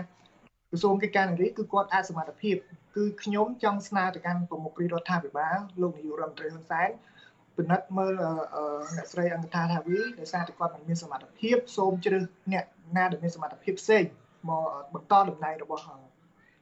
[0.71, 2.57] ក្រសួងកិច្ចការនារីគឺគាត់អាចសមត្ថភាព
[2.97, 6.89] គឺខ្ញុំចង់ស្នើទៅកាន់ប្រមុខរដ្ឋាភិបាលលោកនាយករដ្ឋមន្ត្រីហ៊ុនសែន
[7.57, 8.13] ពិនិត្យមើល
[8.97, 12.65] អ្នកស្រីអង្គថាថាវីដោយសារតែគាត់មិនមានសមត្ថភាពសូមជ្រើសអ្នក
[12.97, 14.05] ណាដែលមានសមត្ថភាពផ្សេង
[14.49, 14.63] មក
[14.95, 15.85] បន្តតំណែងរបស់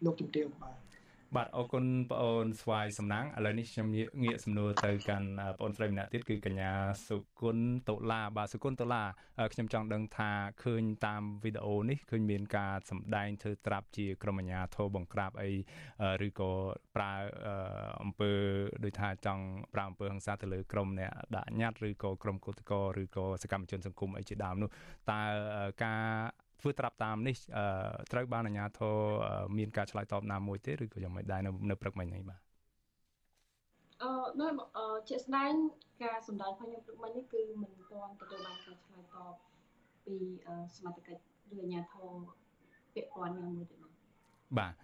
[0.04, 0.85] លោកជំទាវបាទ
[1.34, 3.88] បាទអរគុណបងអូនស្វាយសំណាងឥឡូវនេះខ្ញុំ
[4.24, 6.70] ងាកសំណួរទៅកាន់បងអូនស្រីម្នាក់ទៀតគឺកញ្ញា
[7.08, 9.02] សុគន្ធតុលាបាទសុគន្ធតុលា
[9.52, 10.30] ខ្ញុំចង់ដឹងថា
[10.64, 15.50] ឃើញតាមវីដេអូនេះឃើញមានការសម្ដែងធ្វើត្រាប់ជាក្រុមអាជ្ញាធរបង្ក្រាបអី
[16.26, 16.52] ឬក៏
[16.96, 17.12] ប្រើ
[18.02, 18.32] អំពើ
[18.84, 24.70] ដូចថាចង់ប្រើអំពើហិង្សាទៅលើក្រុមអ្នកដាក់ញត្តិឬក៏ក្រុមកុតកោឬក៏សកម្មជនសង្គមអីជាដើមនោះ
[25.10, 25.20] តើ
[25.84, 26.02] ការ
[26.60, 27.36] ធ្វើត្រាប់តាមនេះ
[28.12, 28.96] ត្រូវបានអាជ្ញាធរ
[29.58, 32.40] មានការឆ្លើយតបណាមួយទេឬក៏យ៉ាងម៉េចដែរនៅនៅព្រឹកមិញនេះបាទ
[34.02, 34.48] អឺនៅ
[35.08, 35.52] ជាក់ស្ដែង
[36.04, 39.34] ការសម្ដែងរបស់ខ្ញុំព្រឹកមិញនេះគឺមិនទាន់ទទួលបានការឆ្លើយតប
[40.06, 40.16] ពី
[40.76, 42.14] សមាជិកឬអាជ្ញាធរ
[42.94, 43.92] ពាក់ព័ន្ធណាមួយទេបាទ
[44.58, 44.74] បាទ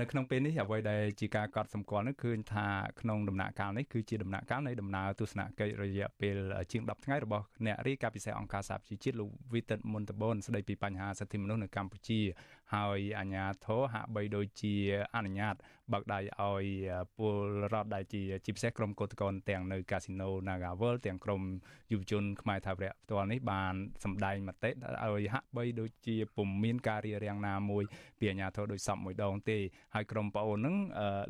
[0.00, 2.66] នៅក្នុងពេលនេះអ្វីដែលជាការកត់សម្គាល់នោះគឺថា
[3.00, 6.36] ក្នុងដំណាក់កាលនេះគឺជាដំណាក់កាលនៃដំណើរទស្សនកិច្ចរយៈពេល
[6.72, 12.20] ជាង10ថ្ងៃរបស់អ្នករាយការណ៍ពិសេសអង្គការសហប្រជាជាតិលោកវីតិតមុនតបនស្ដីពីបញ្ហាសិទ្ធិមនុស្សនៅកម្ពុជា
[12.74, 14.74] ហើយអាជ្ញាធរហាក់បីដូចជា
[15.14, 15.56] អនុញ្ញាត
[15.92, 16.64] បើកដៃឲ្យ
[17.18, 17.36] ពល
[17.72, 21.42] រដ្ឋដែលជាជាពិសេសក្រុមកោតក្រទាំងនៅកាស៊ីណូ Naga World ទាំងក្រុម
[21.92, 27.84] យុវជនខ្មែរថាវរៈផ្ទាល់នេះបានសម្ដែងមតិឲ្យហាក់បីដូចជាពុំមានការរៀបរៀងណាមួយ
[28.18, 29.58] ពីអាជ្ញាធរដោយសពមួយដងទេ
[29.94, 30.76] ហើយក្រុមប្អូនហ្នឹង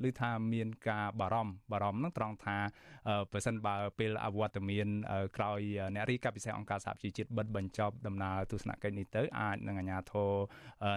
[0.04, 2.58] ឮថាមានការបារម្ភបារម្ភហ្នឹងត្រង់ថា
[3.32, 4.88] បើសិនបើពេលអវត្តមាន
[5.36, 5.60] ក្រោយ
[5.94, 10.32] អ្នករីកាពិសេសអង្គការសហជីវជាតិបិទបញ្ចប់ដំណើរទស្សនកិច្ចនេះទៅអាចនឹងអាជ្ញាធរ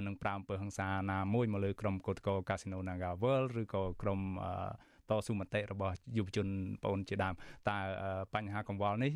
[0.05, 4.19] នឹងប្រើអំពើហិង្សាណាមួយមកលើក្រុមកោតក្រកាស៊ីណូ Naga World ឬក៏ក្រុម
[5.09, 6.47] តស៊ូមតិរបស់យុវជន
[6.83, 7.33] បងជាដើម
[7.69, 7.77] តើ
[8.33, 9.13] បញ្ហាកង្វល់នេះ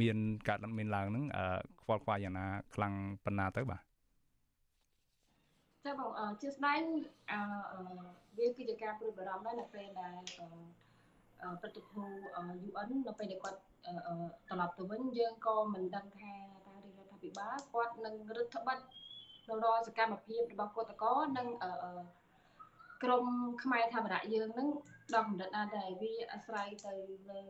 [0.00, 0.16] មាន
[0.48, 1.24] កើតមានឡើងនឹង
[1.82, 3.80] ខ្វល់ខ្វាយយ៉ាងណាខ្លាំងប៉ុណ្ណាទៅបាទ
[5.84, 6.10] ចាបង
[6.42, 6.80] ជាស្ដែង
[8.38, 10.16] វាគឺជាការព្រួយបារម្ភដែរនៅពេលដែល
[11.60, 12.02] ព្រឹទ្ធភូ
[12.68, 13.60] UN នៅពេលដែលគាត់
[14.48, 16.32] ត្រឡប់ទៅវិញយើងក៏មិនដឹងថា
[16.66, 19.05] តើរាជរដ្ឋាភិបាលគាត់នឹងរឹតបន្តឹង
[19.48, 21.04] នៅរាល់សកម្មភាពរបស់កតក
[21.36, 21.48] និង
[23.02, 23.26] ក្រម
[23.62, 24.68] ខ្មែរធម្មរៈយើងនឹង
[25.14, 26.92] ដល់កម្រិតណាដែរវាអាស្រ័យទៅ
[27.30, 27.42] លើ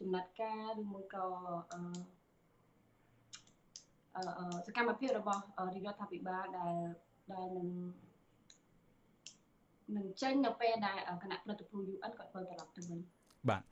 [0.00, 1.26] ចំណាត់ការឬមួយក៏
[4.66, 6.76] សកម្មភាពរបស់រាជរដ្ឋាភិបាលដែល
[7.32, 7.68] ដែលនឹង
[9.96, 13.00] នឹងចេញនៅពេលដែលគណៈព្រឹទ្ធភូ UN គាត់ធ្វើត្រឡប់ទៅវិញ
[13.48, 13.62] បាទ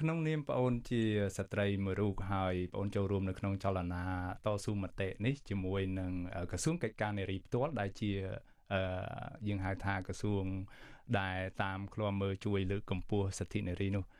[0.00, 1.02] ក្នុងនាមប្អូនជា
[1.36, 4.04] ស្ត្រីមួយរូបហើយប្អូនចូលរួមនៅក្នុងចលនា
[4.44, 6.12] តស៊ូមតិនេះជាមួយនឹង
[6.50, 8.10] ក្រសួងកិច្ចការនារីផ្ទាល់ដែលជា
[9.48, 10.44] យើងហៅថាក្រសួង
[11.20, 14.15] ដែលតាមឃ្លាំមើលជួយលើកកម្ពស់សិទ្ធិនារីនោះអឺ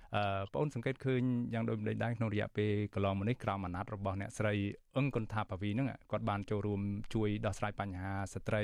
[0.52, 1.22] បងអូនសង្កេតឃើញ
[1.54, 4.54] យ៉ាងដូចម្ដេចដែរក្នុងរយៈពេលកន្លងមកនេះក្រមអាណត្តិរបស់អ្នកស្រី
[4.96, 6.80] អឹងកុនថាបាវីហ្នឹងគាត់បានចូលរួម
[7.14, 8.62] ជួយដោះស្រាយបញ្ហាស្ត្រី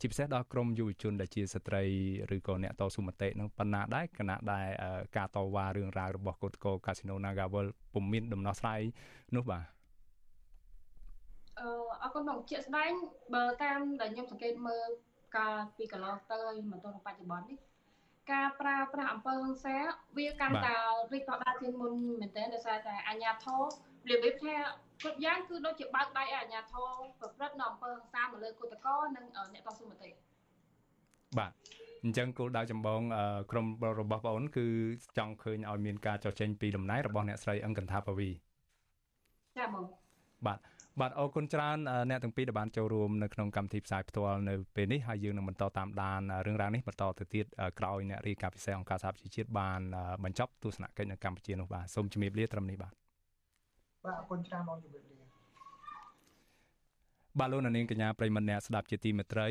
[0.00, 1.82] ជាពិសេសដល់ក្រមយុវជនដែលជាស្ត្រី
[2.34, 4.66] ឬក៏អ្នកតស៊ូមតិនឹងប៉ុណ្ណាដែរគណៈដែល
[5.16, 8.80] ការតវ៉ារឿងរ៉ាវរបស់កូតកោកាស៊ីណូ Nagawal ពុំមានដំណោះស្រាយ
[9.36, 9.64] នោះបាទ
[11.60, 11.68] អឺ
[12.02, 12.92] អរគុណបងជាក់ស្ដែង
[13.34, 14.88] បើតាមដែលខ្ញុំសង្កេតមើល
[15.36, 17.58] កាលពីកន្លងទៅហើយមកទល់នឹងបច្ចុប្បន្ននេះ
[18.32, 19.76] ការប្រើប្រាស់អំពើហិង្សា
[20.18, 20.76] វាកាន់តែ
[21.12, 23.62] រីកដុះដាលជាងមុនមែនទែនដោយសារតែអាញាធរ
[24.10, 24.54] របៀបថា
[25.00, 29.24] គ្រប់យ៉ាងគឺដូចជាបើកដៃឲ្យអាញាធរប្រព្រឹត្តនៅអំពើហិង្សាមកលើគឧតកោនិង
[29.54, 30.10] អ្នកតស៊ូមតិ
[31.38, 31.50] បាទ
[32.04, 33.00] អញ្ចឹងគោលដៅចម្បង
[33.50, 33.66] ក្រុម
[34.00, 34.66] របស់បងអូនគឺ
[35.18, 38.30] ចង់ឃើញឲ្យមានការចោះចេញពីតំណែងរបស់អ្នកស្រីអឹងកន្ថាបាវី
[39.58, 39.84] ចាបង
[40.46, 40.58] បាទ
[40.98, 41.78] បាទអរគុណច្រើន
[42.10, 47.46] អ្នកទាំងពីរដែលបានចូលរួមនៅក្នុងកម្មវិធីផ្សាយផ្ទាល់នៅពេលនេះហើយយើងនឹងបន្តតាមដានរឿងរ៉ាវនេះបន្តទៅទៀត
[47.78, 49.80] ក្រោយអ្នករាយការណ៍ពិសេសអង្គការសហប្រជាជាតិបាន
[50.24, 52.92] បញ្ចប់ទស្សនកិច្ចនៅកម្ពុជានោះបាទសូមជំរាបលាត្រឹមនេះបាទ
[54.04, 55.19] បាទអរគុណច្រើនបងជំរាបលា
[57.38, 59.48] បាទលោកនាងកញ្ញាប្រិមម្នាក់ស្ដាប់ជាទីមេត្រី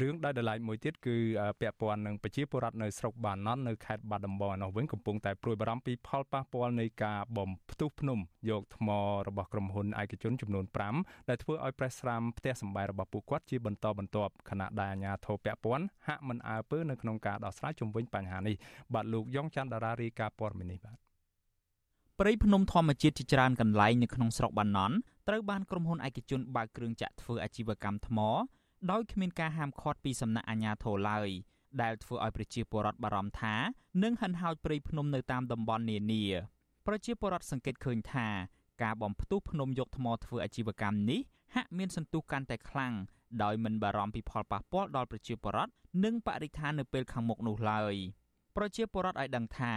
[0.00, 1.16] រឿងដែលដライមួយទៀតគឺ
[1.60, 8.18] ពាក់ព័ន្ធនឹងប្រជាពលរដ្ឋនៅស្រុកបាណន់នៅខេត្តបាត់ដំបងនោះវិញកំពុងតែព្រួយបារម្ភពីផលប៉ះពាល់នៃការបំផ្ទុះភ្នំ
[8.50, 8.88] យកថ្ម
[9.28, 10.64] របស់ក្រុមហ៊ុនឯកជនចំនួន
[10.96, 18.56] 5ដែលធ្វើឲ្យប្រេះស្រាមផ្ទះសម្បែងរបស់ពួកគាត់ជាបន្តបន្ទាប់ខណៈដែលអាជ្ញាធរពាក់ព័ន្ធហាក់មិនអើពើនៅក្នុងការដោះស្រាយជំវិញបញ្ហានេះ
[18.94, 21.07] បាទលោកយ៉ងច័ន្ទតារារីកាព័ត៌មាននេះបាទ
[22.22, 24.96] ព្រៃភ្នំធម្មជាតិជាច្រើនកន្លែងនៅក្នុងស្រុកបាណន់
[25.28, 28.18] ត្រូវបានក្រុមហ៊ុនឯកជនបើកគ្រឿងចាក់ធ្វើអាជីវកម្មថ្ម
[28.90, 31.28] ដោយគ្មានការហាមឃាត់ពីសំណាក់អាជ្ញាធរឡើយ
[31.82, 33.54] ដែលធ្វើឲ្យប្រជាពលរដ្ឋបារម្ភថា
[34.02, 36.24] នឹងហិនហោចព្រៃភ្នំនៅតាមតំបន់នានា
[36.86, 38.28] ប្រជាពលរដ្ឋសង្កេតឃើញថា
[38.82, 41.20] ការបំផ្ទុះភ្នំយកថ្មធ្វើអាជីវកម្មនេះ
[41.54, 42.94] ហាក់មានសន្ទុះកាន់តែខ្លាំង
[43.42, 45.72] ដោយមិនបារម្ភពីផលប៉ះពាល់ដល់ប្រជាពលរដ្ឋ
[46.04, 47.94] និងបរិស្ថាននៅពេលខាងមុខនោះឡើយ
[48.56, 49.74] ប្រជាពលរដ្ឋឲ្យដឹងថា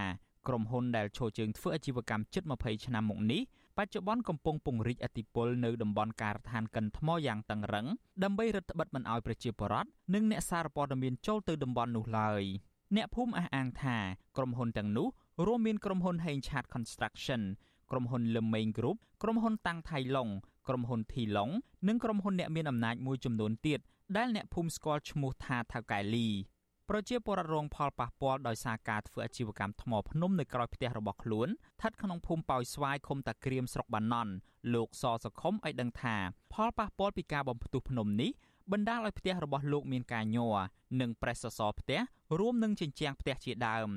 [0.47, 3.41] ក្រុមហ៊ុនដែលឈរជើងធ្វើអាជីវកម្មជិត20ឆ្នាំមកនេះ
[3.77, 7.87] បច្ចុប្បន្នកំពុងពង្រីកអធិបុលនៅតំបន់ការដ្ឋានកិនថ្មយ៉ាងតឹងរឹង
[8.23, 12.43] ដើម្បីរឹតបន្តឹងមិនឲ្យប្រជាពលរដ្ឋនិងអ្នកសារព័ត៌មានចូលទៅតំបន់នោះឡើយ
[12.95, 13.97] អ្នកភូមិអះអាងថា
[14.37, 15.07] ក្រុមហ៊ុនទាំងនោះ
[15.45, 17.41] រួមមានក្រុមហ៊ុន Hengchat Construction
[17.91, 20.29] ក្រុមហ៊ុន Lemeng Group ក្រុមហ៊ុនតាំងថៃឡុង
[20.67, 21.53] ក្រុមហ៊ុន Thi Long
[21.87, 23.79] និងក្រុមហ៊ុនអ្នកមានអំណាចមួយចំនួនទៀត
[24.17, 26.27] ដែលអ្នកភូមិស្គាល់ឈ្មោះថាថៅកែលី
[26.93, 34.33] ប្រជាពលរដ្ឋរងផលប៉ះពាល់ដោយសារការធ្វើអាជីវកម្មថ្មភ្នំនៅក្រោយផ្ទះរបស់ខ្លួនស្ថិតក្នុងភូមិប៉ោយស្វាយឃុំតាក្រៀមស្រុកបាណន់
[34.73, 36.15] លោកសសខុមឲ្យដឹងថា
[36.53, 38.31] ផលប៉ះពាល់ពីការបំផ្ទុះភ្នំនេះ
[38.71, 40.57] បណ្ដាលឲ្យផ្ទះរបស់លោកមានការញ័រ
[41.01, 41.99] និងប្រេះសសរផ្ទះ
[42.39, 43.89] រួមនឹងជញ្ជាំងផ្ទះជាដើម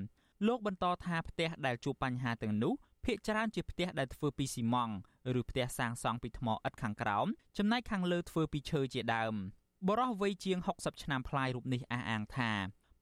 [0.46, 2.74] លោកបន្តថាផ្ទះដែលជួបបញ្ហាទាំងនោះ
[3.04, 4.98] ភ្នាក់ច្រើនជាផ្ទះដែលធ្វើពីស៊ីម៉ងត៍
[5.40, 7.26] ឬផ្ទះសាងសង់ពីថ្មឥដ្ឋខាងក្រោម
[7.58, 9.36] ចំណែកខាងលើធ្វើពីឈើជាដើម
[9.88, 12.52] បរិះវ័យជាង60ឆ្នាំប្លាយរូបនេះអះអាងថា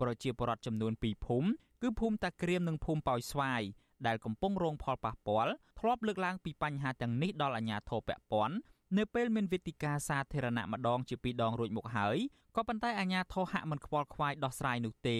[0.02, 1.48] ប្រជាពលរដ្ឋចំនួន2ភូមិ
[1.82, 3.62] គឺភូមិតាក្រៀមនិងភូមិប៉ោយស្វាយ
[4.06, 8.56] ដែលកំពុងរងផលប៉ះពាល់ធ្លាប់លើកឡើងពីបញ្ហាទាំងនេះដល់អាជ្ញាធរពាក់ព័ន្ធ
[8.98, 12.18] នៅពេលមានវេទិកាសាធារណៈម្ដងជាពីរដងរួចមកហើយ
[12.56, 15.18] ក៏ប៉ុន្តែអាជ្ញាធរហាក់មិនខ្វល់ខ្វាយដោះស្រាយនោះទេ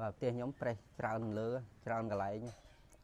[0.00, 1.48] បាទផ្ទះខ្ញុំប្រេះច្រើនលើ
[1.86, 2.40] ច្រើនកន្លែង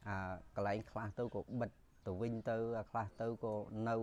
[0.08, 0.16] អា
[0.56, 1.70] កន្លែងខ្លះទៅក៏បិទ
[2.06, 3.54] ទៅវិញទៅអាខ្លះទៅក៏
[3.88, 3.96] នៅ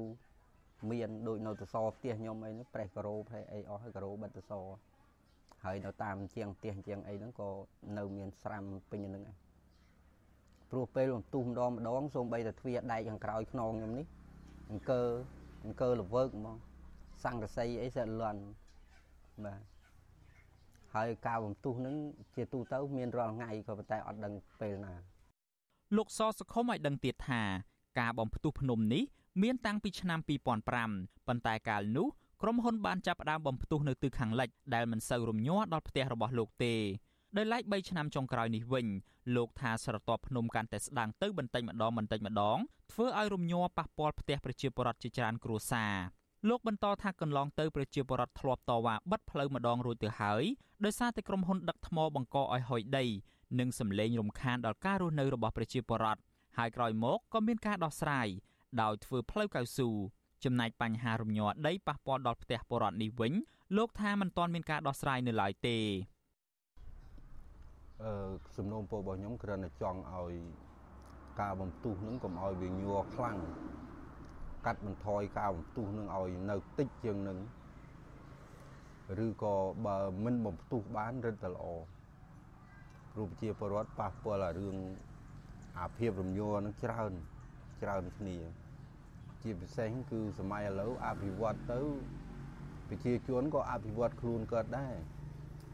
[0.92, 4.54] មានដូចនៅទៅសផ្ទះខ្ញុំអីហ្នឹងប្រេះការ៉ូប្រេះអីអស់ហើយការ៉ូបិទទៅស
[5.64, 7.50] ហើយនៅតាមជាងផ្ទះជាងអីហ្នឹងក៏
[7.98, 9.24] នៅមានស្រាំពេញហ្នឹង
[10.72, 14.06] ព្រោះពេលបន្ទុះម្ដងម្ដងសូម្បីតែទ្វារដែកខាងក្រោយខ្នងខ្ញុំនេះ
[14.72, 15.02] អង្គើ
[15.66, 16.56] អង្គើលវើកហ្មង
[17.24, 18.42] សង្កសីអីសិតលន់
[19.46, 19.62] បាទ
[20.96, 21.96] ហើយការបំទុះនឹង
[22.36, 24.94] ជាទូទៅមានរាល់ថ្ងៃក៏ប៉ុន្តែអត់ដឹងពេលណា
[25.98, 27.44] លោកសសុខុមឲ្យដឹងទៀតថា
[28.00, 29.04] ការបំផ្ទុះភ្នំនេះ
[29.44, 32.08] មានតាំងពីឆ្នាំ2005ប៉ុន្តែកាលនោះ
[32.44, 36.74] ក្រុមហ៊ុនបានចាប់ផ្ដើមបំផ្ទុះនៅទិសខាងលិចដែលមិនសូវរំញ័រដល់ផ្ទះរបស់លោកទេ
[37.38, 38.88] ដោយឡែក3ឆ្នាំចុងក្រោយនេះវិញ
[39.36, 42.58] លោកថាស្រទាប់ភ្នំកាន់តែស្ដាងទៅបន្តិចម្ដងបន្តិចម្ដង
[42.92, 45.96] ធ្វើឲ្យរំញ័រប៉ះពាល់ផ្ទះប្រជាពលរដ្ឋជាច្រើនគ្រួសារ
[46.50, 50.44] លោកបន្តថាកន្លងទៅប្រជាពលរដ្ឋធ្លាប់តវ៉ាបិទផ្លូវម្ដងរួចទៅហើយ
[50.86, 53.06] ដោយសារតែក្រុមហ៊ុនដឹកថ្មបង្កឲ្យហុយដី
[53.60, 56.22] និងសម្លេងរំខានដល់ការរស់នៅរបស់ប្រជាពលរដ្ឋ
[56.58, 58.28] ហើយក្រោយមកក៏មានការដោះស្រាយ
[58.82, 59.90] ដោយធ្វើផ្លូវកៅស៊ូ
[60.46, 63.34] ចំណែកបញ្ហារំញ័រដីប៉ះពាល់ដល់ផ្ទះពលរដ្ឋនេះវិញ
[63.78, 65.78] លោកថាមិនទាន់មានការដោះស្រាយនៅឡើយទេ
[68.04, 68.14] អឺ
[68.58, 70.34] សំណូមពររបស់ខ្ញុំគ្រាន់តែចង់ឲ្យ
[71.42, 73.38] ការបំទុះនឹងកុំឲ្យវាញ័រខ្លាំង
[74.66, 77.40] កាត់បន្ថយការបំទុះនឹងឲ្យនៅតិចជាងនឹង
[79.26, 81.66] ឬក៏បើមិនបំទុះបានរឹតតែល្អ
[83.18, 84.76] រូបជាពលរដ្ឋប៉ះពាល់អារឿង
[85.80, 87.12] អាភាពរំញ័រនឹងច្រើន
[87.82, 88.38] ច្រើនគ្នា
[89.44, 91.82] ជាពិសេសគឺសម័យឥឡូវអភិវឌ្ឍទៅ
[92.88, 94.96] ប្រជាជនក៏អភិវឌ្ឍខ្លួនគាត់ដែរ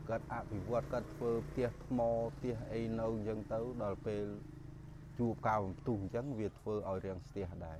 [0.09, 1.99] គាត់អភិវឌ្ឍគាត់ធ្វើផ្ទះថ្ម
[2.35, 4.25] ផ្ទះអីនៅអញ្ចឹងទៅដល់ពេល
[5.19, 7.79] ជួបការបំទុះអញ្ចឹងវាធ្វើឲ្យរាំងស្ទះដែរ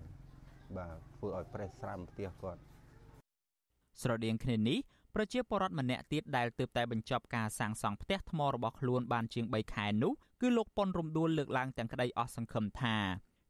[0.78, 2.62] បាទធ្វើឲ្យប្រេះស្រាំផ្ទះគាត់
[4.02, 4.80] ស្រដៀងគ្នានេះ
[5.16, 12.98] ប្រជាពលរដ្ឋម្នាក់ទៀតដែលទើបតែបញ្ចប់ការសាងសង់ផ្ទះថ្មរបស់ខ្លួនបានជាង3ខែនោះគឺលោកប៉ុនរំដួលលើកឡើងទាំងក្តីអស់សង្ឃឹមថា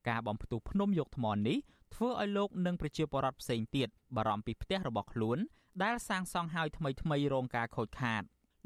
[0.10, 1.58] ការបំផ្ទុះភ្នំយកថ្មនេះ
[1.96, 5.38] ធ្វើឲ្យលោកនិងប្រជាពលរដ្ឋផ្សេងទៀតបារម្ភពីផ្ទះរបស់ខ្លួន
[5.84, 8.22] ដែលសាងសង់ហើយថ្មីថ្មីរងការខូចខាត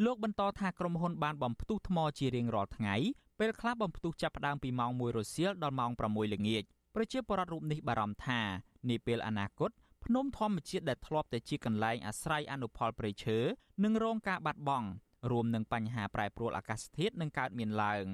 [0.06, 2.96] លោកបន្តថាក្រុមហ៊ុនបានបំផ្ទុះថ្មជារៀងរាល់ថ្ងៃ
[3.40, 6.64] ពេលខ្លះបំផ្ទុះចាប់ផ្ដើមពីម៉ោង1រសៀលដល់ម៉ោង6ល្ងាច
[6.96, 8.42] ប្រជាពលរដ្ឋរូបនេះបារម្ភថា
[8.90, 9.70] នាពេលអនាគត
[10.06, 13.38] ភ្នំធម្មជាតិដែលធ្លាប់តែជាកន្លែងអាស្រ័យអនុផលព្រៃឈើ
[13.84, 14.88] នឹងរងការបាត់បង់
[15.32, 18.06] រួមនឹងបញ្ហាប្រែប្រួលអាកាសធាតុនឹងកើតមានឡើង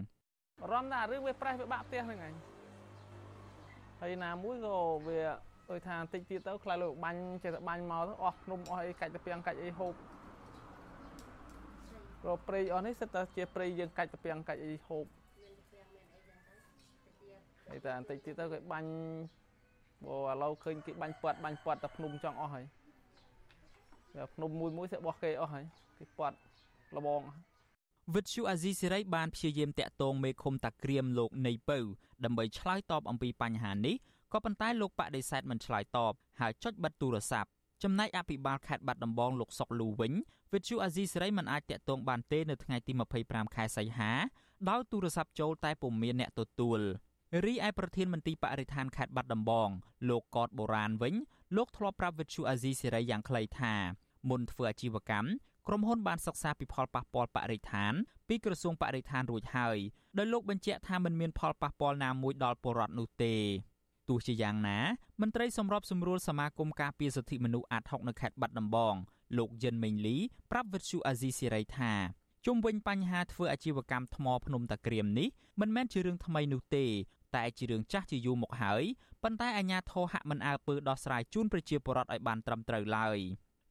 [0.61, 2.54] បារម្ភថារឿងវាប្រេះវាបាក់ផ្ទះហ្នឹងឯង
[4.01, 4.77] ហើយណាមួយក៏
[5.07, 5.19] វា
[5.69, 9.93] ដូចថាតិចទៀតទៅខ្លាចលោកបាញ់ចេះតែបាញ់មកទៅអស់ភ្នំអស់អីកាច់ទៅពីងកាច់អីហូប
[12.27, 15.05] រកព្រៃអស់នេះសិតតែជាព្រៃយើងកាច់ទៅពីងកាច់អីហូប
[17.67, 18.89] ហើយតែបន្តិចទៀតទៅគេបាញ់
[20.05, 22.65] បើឥឡូវឃើញគេបាញ់ពាត់បាញ់ពាត់តែភ្នំចង់អស់ហើយ
[24.35, 25.65] ភ្នំមួយមួយស្បោះគេអស់ហើយ
[25.97, 26.37] គេពាត់
[26.95, 27.21] លបង
[28.13, 31.79] វិទ្យុអាស៊ីសេរីបានព្យាយាមតាក់ទងមេឃុំតាក្រៀមលោកនៃពៅ
[32.23, 33.95] ដើម្បីឆ្លើយតបអំពីបញ្ហានេះ
[34.33, 37.49] ក៏ប៉ុន្តែលោកបដិសេធមិនឆ្លើយតបហើយចុចបិទទូរស័ព្ទ
[37.83, 40.13] ចំណែកអភិបាលខេត្តបាត់ដំបងលោកសុកលូវិញ
[40.53, 42.91] វិទ្យុអាស៊ីសេរីមិនអាចតាក់ទងបានទេនៅថ្ងៃទី
[43.23, 44.11] 25ខែសីហា
[44.69, 46.79] ដោយទូរស័ព្ទចូលតែពុំមានអ្នកទទួល
[47.45, 49.69] រីឯប្រធានមន្ទីរបរិស្ថានខេត្តបាត់ដំបង
[50.09, 51.13] លោកកតបូរ៉ានវិញ
[51.55, 53.73] លោកធ្លាប់ប្រាប់វិទ្យុអាស៊ីសេរីយ៉ាងខ្លីថា
[54.29, 55.29] មុនធ្វើអាជីវកម្ម
[55.67, 57.93] ក្រុមហ៊ុនបានសិក្សាពីផលប៉ះពាល់បរិស្ថាន
[58.27, 59.77] ពីក្រសួងបរិស្ថានរួចហើយ
[60.17, 63.35] ដោយលោកបញ្ជាក់ថាមិនមានផលប៉ះពាល់ណាមួយដល់ពលរដ្ឋនោះទេ
[64.09, 64.79] ទោះជាយ៉ាងណា
[65.21, 68.95] មន្ត្រីសម្របសម្រួលសមាគមការពារសិទ្ធិមនុស្សអាត់ហុកនៅខេត្តបាត់ដំបង
[69.37, 70.17] លោកយិនមេងលី
[70.51, 71.93] ប្រាប់វិទ្យុអាស៊ីសេរីថា
[72.45, 75.27] ជុំវិញបញ្ហាធ្វើអាជីវកម្មថ្មភ្នំតាក្រៀមនេះ
[75.61, 76.85] មិនមែនជារឿងថ្មីនោះទេ
[77.35, 78.83] តែជារឿងចាស់ជាយូរមកហើយ
[79.23, 83.19] ប៉ុន្តែអាជ្ញាធរហាក់មិនអើពើដោះស្រាយជូនប្រជាពលរដ្ឋឲ្យបានត្រឹមត្រូវឡើយ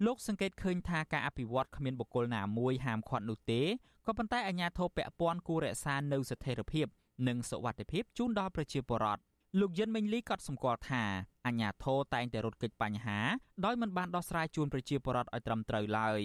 [0.05, 3.63] លោកសង្កេតឃើញថាការអភិវឌ្ឍគ្មានបុគ្គលណាមួយហាមឃាត់នោះទេ
[4.07, 6.87] ក៏ប៉ុន្តែអាជ្ញាធរពាក់ព័ន្ធគួររក្សានូវស្ថិរភាព
[7.29, 9.23] និងសុវត្ថិភាពជូនដល់ប្រជាពលរដ្ឋ
[9.61, 11.03] លោកយិនមេងលីក៏សម្គាល់ថា
[11.47, 13.19] អាជ្ញាធរតែងតែរត់គេចបញ្ហា
[13.65, 16.23] ដោយមិនបានដោះស្រាយជូនប្រជាពលរដ្ឋឲ្យត្រឹមត្រូវឡើយ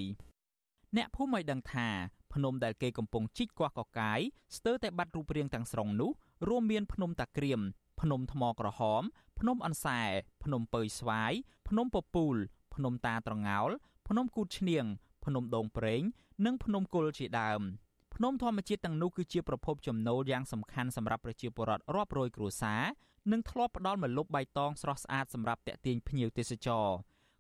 [0.97, 1.87] អ្នកភូមិឲ្យដឹងថា
[2.33, 4.19] ភ្នំដែលគេកំពុងជីកកោះកកាយ
[4.55, 6.11] ស្ទើរតែបាត់រូបរាងទាំងស្រុងនោះ
[6.47, 7.59] រួមមានភ្នំតាក្រៀម
[8.01, 9.01] ភ្នំថ្មក្រហម
[9.39, 10.01] ភ្នំអន្សែ
[10.43, 11.33] ភ្នំពើស្វាយ
[11.67, 12.37] ភ្នំពពូល
[12.79, 13.69] ភ្នំតាត្រងោល
[14.07, 14.85] ភ្នំគូតឈ្នៀង
[15.25, 16.01] ភ្នំដងប្រេង
[16.45, 17.61] និងភ្នំគុលជាដើម
[18.15, 22.83] ភ្នំធម្មជាតិទាំងនោះគឺជាប្រភពចំណូលយ៉ាងសំខាន់សម្រាប់ប្រជាពលរដ្ឋរាប់រយគ្រួសារ
[23.31, 26.87] និងធ្លាប់ផ្ដល់ម្លប់បៃតងស្រស់ស្អាតសម្រាប់តាក់ទាញភ្ញៀវទេសចរ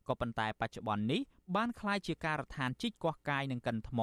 [0.07, 1.21] ក៏ប៉ុន្តែបច្ចុប្បន្ននេះ
[1.55, 3.99] បានក្លាយជាការដ្ឋានជីកកោះកាយនិងកិនថ្ម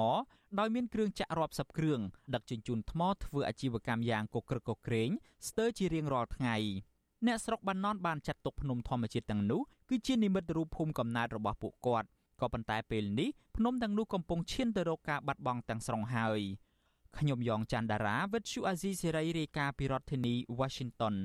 [0.59, 1.99] ដោយមានគ្រឿងចាក់រាប់សិបគ្រឿង
[2.33, 5.09] ដឹកជញ្ជូនថ្មធ្វើអាជីវកម្មយ៉ាងកុក្រឹកកុក្រែង
[5.47, 6.55] ស្ទើរជារៀងរាល់ថ្ងៃ
[7.25, 12.07] អ្នកស្រុកបានននបានចាត់ទុកភ្នំធម្មជាតិទាំងនោះគឺជានិមិត្តរូបភូមិកំណើតរបស់ពួកគាត់
[12.41, 16.41] ក៏ប៉ុន្តែពេលនេះភ្នំទាំងនោះកំពុងឈានទៅរកការបាត់បង់ទាំងស្រុងហើយ
[17.17, 21.15] ខ្ញុំយ៉ងច័ន្ទដារាវិទ្យុអាស៊ីសេរីរាយការណ៍ពីរដ្ឋធានី Washington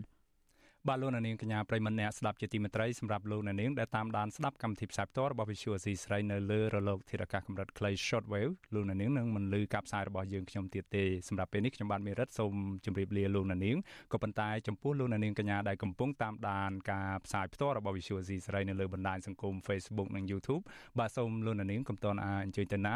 [0.88, 12.54] បាទលោកនាងកញ្ញាប្រិមម្នាក់ស្ដាប់ជាទីមេត្រីសម្រាប់លោកនាងដែលតាមដានស្ដាប់កម្មវិធីផ្សាយផ្ទាល់របស់ Visual C ស្រីនៅលើរលកធារកាសកម្រិតខ្លី Shortwave លោកនាងនឹងមិនលឺការផ្សាយរបស់យើងខ្ញុំទៀតទេសម្រាប់ពេលនេះខ្ញុំបាទមេរិតសូម
[12.84, 13.76] ជម្រាបលាលោកនាង
[14.12, 20.62] ក៏ប៉ុន្តែចំពោះលោកនាងកញ្ញាដែលកំពុងតាមដានការផ្សាយផ្ទាល់របស់ Visual C ស្រីនៅលើបណ្ដាញសង្គម Facebook និង YouTube
[20.98, 22.94] បាទសូមលោកនាងកុំតន់អាអញ្ជើញទៅណា